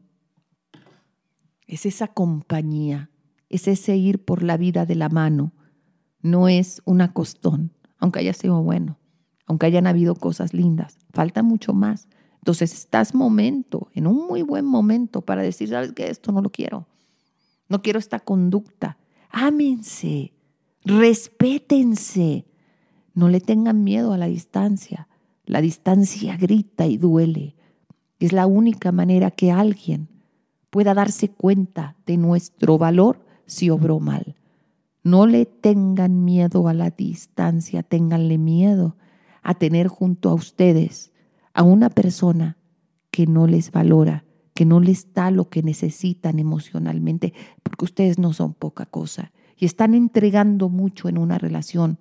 es 1.67 1.85
esa 1.85 2.07
compañía, 2.07 3.11
es 3.49 3.67
ese 3.67 3.95
ir 3.95 4.25
por 4.25 4.43
la 4.43 4.57
vida 4.57 4.85
de 4.85 4.95
la 4.95 5.09
mano, 5.09 5.53
no 6.21 6.49
es 6.49 6.81
un 6.85 7.01
acostón 7.01 7.71
aunque 7.99 8.19
haya 8.19 8.33
sido 8.33 8.63
bueno, 8.63 8.97
aunque 9.45 9.67
hayan 9.67 9.85
habido 9.85 10.15
cosas 10.15 10.53
lindas, 10.53 10.97
falta 11.11 11.43
mucho 11.43 11.73
más. 11.73 12.07
Entonces 12.37 12.73
estás 12.73 13.13
momento, 13.13 13.89
en 13.93 14.07
un 14.07 14.25
muy 14.27 14.41
buen 14.41 14.65
momento 14.65 15.21
para 15.21 15.41
decir, 15.41 15.69
¿sabes 15.69 15.91
qué? 15.91 16.09
Esto 16.09 16.31
no 16.31 16.41
lo 16.41 16.49
quiero. 16.49 16.87
No 17.67 17.81
quiero 17.81 17.99
esta 17.99 18.19
conducta. 18.19 18.97
Ámense, 19.29 20.33
respétense. 20.83 22.45
No 23.13 23.29
le 23.29 23.39
tengan 23.39 23.83
miedo 23.83 24.13
a 24.13 24.17
la 24.17 24.27
distancia. 24.27 25.07
La 25.45 25.61
distancia 25.61 26.37
grita 26.37 26.85
y 26.85 26.97
duele. 26.97 27.55
Es 28.19 28.33
la 28.33 28.47
única 28.47 28.91
manera 28.91 29.31
que 29.31 29.51
alguien 29.51 30.09
pueda 30.69 30.93
darse 30.93 31.29
cuenta 31.29 31.95
de 32.05 32.17
nuestro 32.17 32.77
valor 32.77 33.25
si 33.45 33.69
obró 33.69 33.99
mal. 33.99 34.35
No 35.03 35.25
le 35.25 35.45
tengan 35.45 36.25
miedo 36.25 36.67
a 36.67 36.73
la 36.73 36.89
distancia, 36.89 37.83
ténganle 37.83 38.37
miedo 38.37 38.95
a 39.41 39.55
tener 39.55 39.87
junto 39.87 40.29
a 40.29 40.33
ustedes 40.33 41.11
a 41.53 41.63
una 41.63 41.89
persona 41.89 42.57
que 43.09 43.25
no 43.25 43.47
les 43.47 43.71
valora, 43.71 44.25
que 44.59 44.65
no 44.65 44.81
les 44.81 45.13
da 45.13 45.31
lo 45.31 45.47
que 45.47 45.63
necesitan 45.63 46.37
emocionalmente, 46.37 47.33
porque 47.63 47.85
ustedes 47.85 48.19
no 48.19 48.33
son 48.33 48.53
poca 48.53 48.85
cosa 48.85 49.31
y 49.55 49.63
están 49.63 49.93
entregando 49.93 50.67
mucho 50.67 51.07
en 51.07 51.17
una 51.17 51.37
relación. 51.37 51.97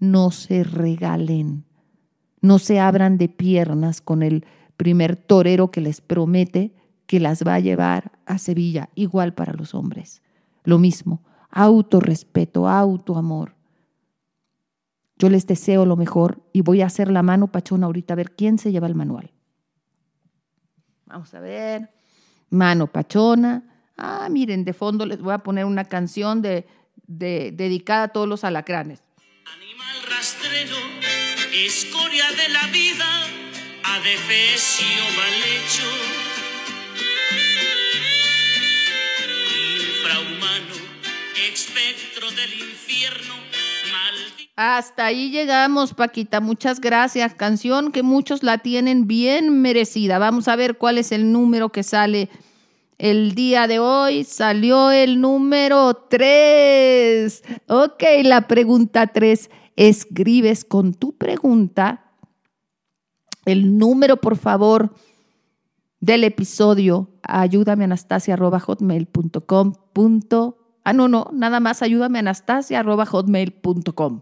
No 0.00 0.32
se 0.32 0.64
regalen, 0.64 1.62
no 2.40 2.58
se 2.58 2.80
abran 2.80 3.16
de 3.16 3.28
piernas 3.28 4.00
con 4.00 4.24
el 4.24 4.44
primer 4.76 5.14
torero 5.14 5.70
que 5.70 5.80
les 5.80 6.00
promete 6.00 6.74
que 7.06 7.20
las 7.20 7.44
va 7.44 7.54
a 7.54 7.60
llevar 7.60 8.10
a 8.26 8.38
Sevilla, 8.38 8.88
igual 8.96 9.32
para 9.32 9.52
los 9.52 9.72
hombres. 9.72 10.20
Lo 10.64 10.80
mismo, 10.80 11.22
autorrespeto, 11.48 12.68
autoamor. 12.68 13.54
Yo 15.16 15.30
les 15.30 15.46
deseo 15.46 15.86
lo 15.86 15.94
mejor 15.94 16.42
y 16.52 16.62
voy 16.62 16.80
a 16.80 16.86
hacer 16.86 17.08
la 17.08 17.22
mano 17.22 17.52
pachona 17.52 17.86
ahorita 17.86 18.14
a 18.14 18.16
ver 18.16 18.34
quién 18.34 18.58
se 18.58 18.72
lleva 18.72 18.88
el 18.88 18.96
manual. 18.96 19.33
Vamos 21.14 21.32
a 21.32 21.38
ver. 21.38 21.88
Mano 22.50 22.88
pachona. 22.88 23.62
Ah, 23.96 24.26
miren, 24.28 24.64
de 24.64 24.72
fondo 24.72 25.06
les 25.06 25.20
voy 25.20 25.32
a 25.32 25.38
poner 25.38 25.64
una 25.64 25.84
canción 25.84 26.42
de, 26.42 26.66
dedicada 27.06 28.02
a 28.02 28.08
todos 28.08 28.26
los 28.26 28.42
alacranes. 28.42 29.00
Animal 29.46 29.96
rastrero, 30.10 30.76
escoria 31.52 32.24
de 32.32 32.48
la 32.48 32.66
vida, 32.66 33.06
adefesio 33.84 35.04
mal 35.16 35.34
hecho 35.54 35.84
espectro 41.52 42.28
del 42.32 42.52
infierno. 42.54 43.43
Hasta 44.56 45.06
ahí 45.06 45.30
llegamos, 45.30 45.94
Paquita. 45.94 46.40
Muchas 46.40 46.80
gracias. 46.80 47.34
Canción 47.34 47.90
que 47.90 48.04
muchos 48.04 48.44
la 48.44 48.58
tienen 48.58 49.08
bien 49.08 49.60
merecida. 49.60 50.18
Vamos 50.18 50.46
a 50.46 50.54
ver 50.54 50.78
cuál 50.78 50.98
es 50.98 51.10
el 51.10 51.32
número 51.32 51.70
que 51.70 51.82
sale 51.82 52.30
el 52.98 53.34
día 53.34 53.66
de 53.66 53.80
hoy. 53.80 54.22
Salió 54.22 54.92
el 54.92 55.20
número 55.20 55.94
3. 56.08 57.42
Ok, 57.66 58.04
la 58.22 58.46
pregunta 58.46 59.08
3. 59.08 59.50
Escribes 59.74 60.64
con 60.64 60.94
tu 60.94 61.16
pregunta 61.16 62.04
el 63.44 63.76
número, 63.76 64.18
por 64.18 64.36
favor, 64.36 64.94
del 66.00 66.24
episodio. 66.24 67.10
Ayúdame, 67.22 67.84
Anastasia, 67.84 68.36
Ah, 70.86 70.92
no, 70.92 71.08
no, 71.08 71.30
nada 71.32 71.60
más 71.60 71.80
ayúdame 71.82 72.18
anastasia.hotmail.com. 72.18 74.20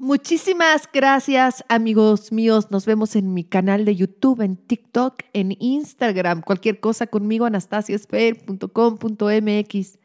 Muchísimas 0.00 0.88
gracias, 0.92 1.64
amigos 1.68 2.30
míos. 2.30 2.70
Nos 2.70 2.86
vemos 2.86 3.16
en 3.16 3.34
mi 3.34 3.42
canal 3.42 3.84
de 3.84 3.96
YouTube, 3.96 4.42
en 4.42 4.56
TikTok, 4.56 5.24
en 5.32 5.56
Instagram. 5.58 6.42
Cualquier 6.42 6.78
cosa 6.78 7.08
conmigo, 7.08 7.46
anastasiasper.com.mx. 7.46 9.98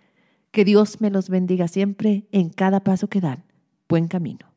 Que 0.49 0.65
Dios 0.65 0.99
me 0.99 1.11
los 1.11 1.29
bendiga 1.29 1.67
siempre 1.67 2.25
en 2.31 2.49
cada 2.49 2.79
paso 2.79 3.07
que 3.07 3.21
dan. 3.21 3.43
Buen 3.87 4.07
camino. 4.07 4.52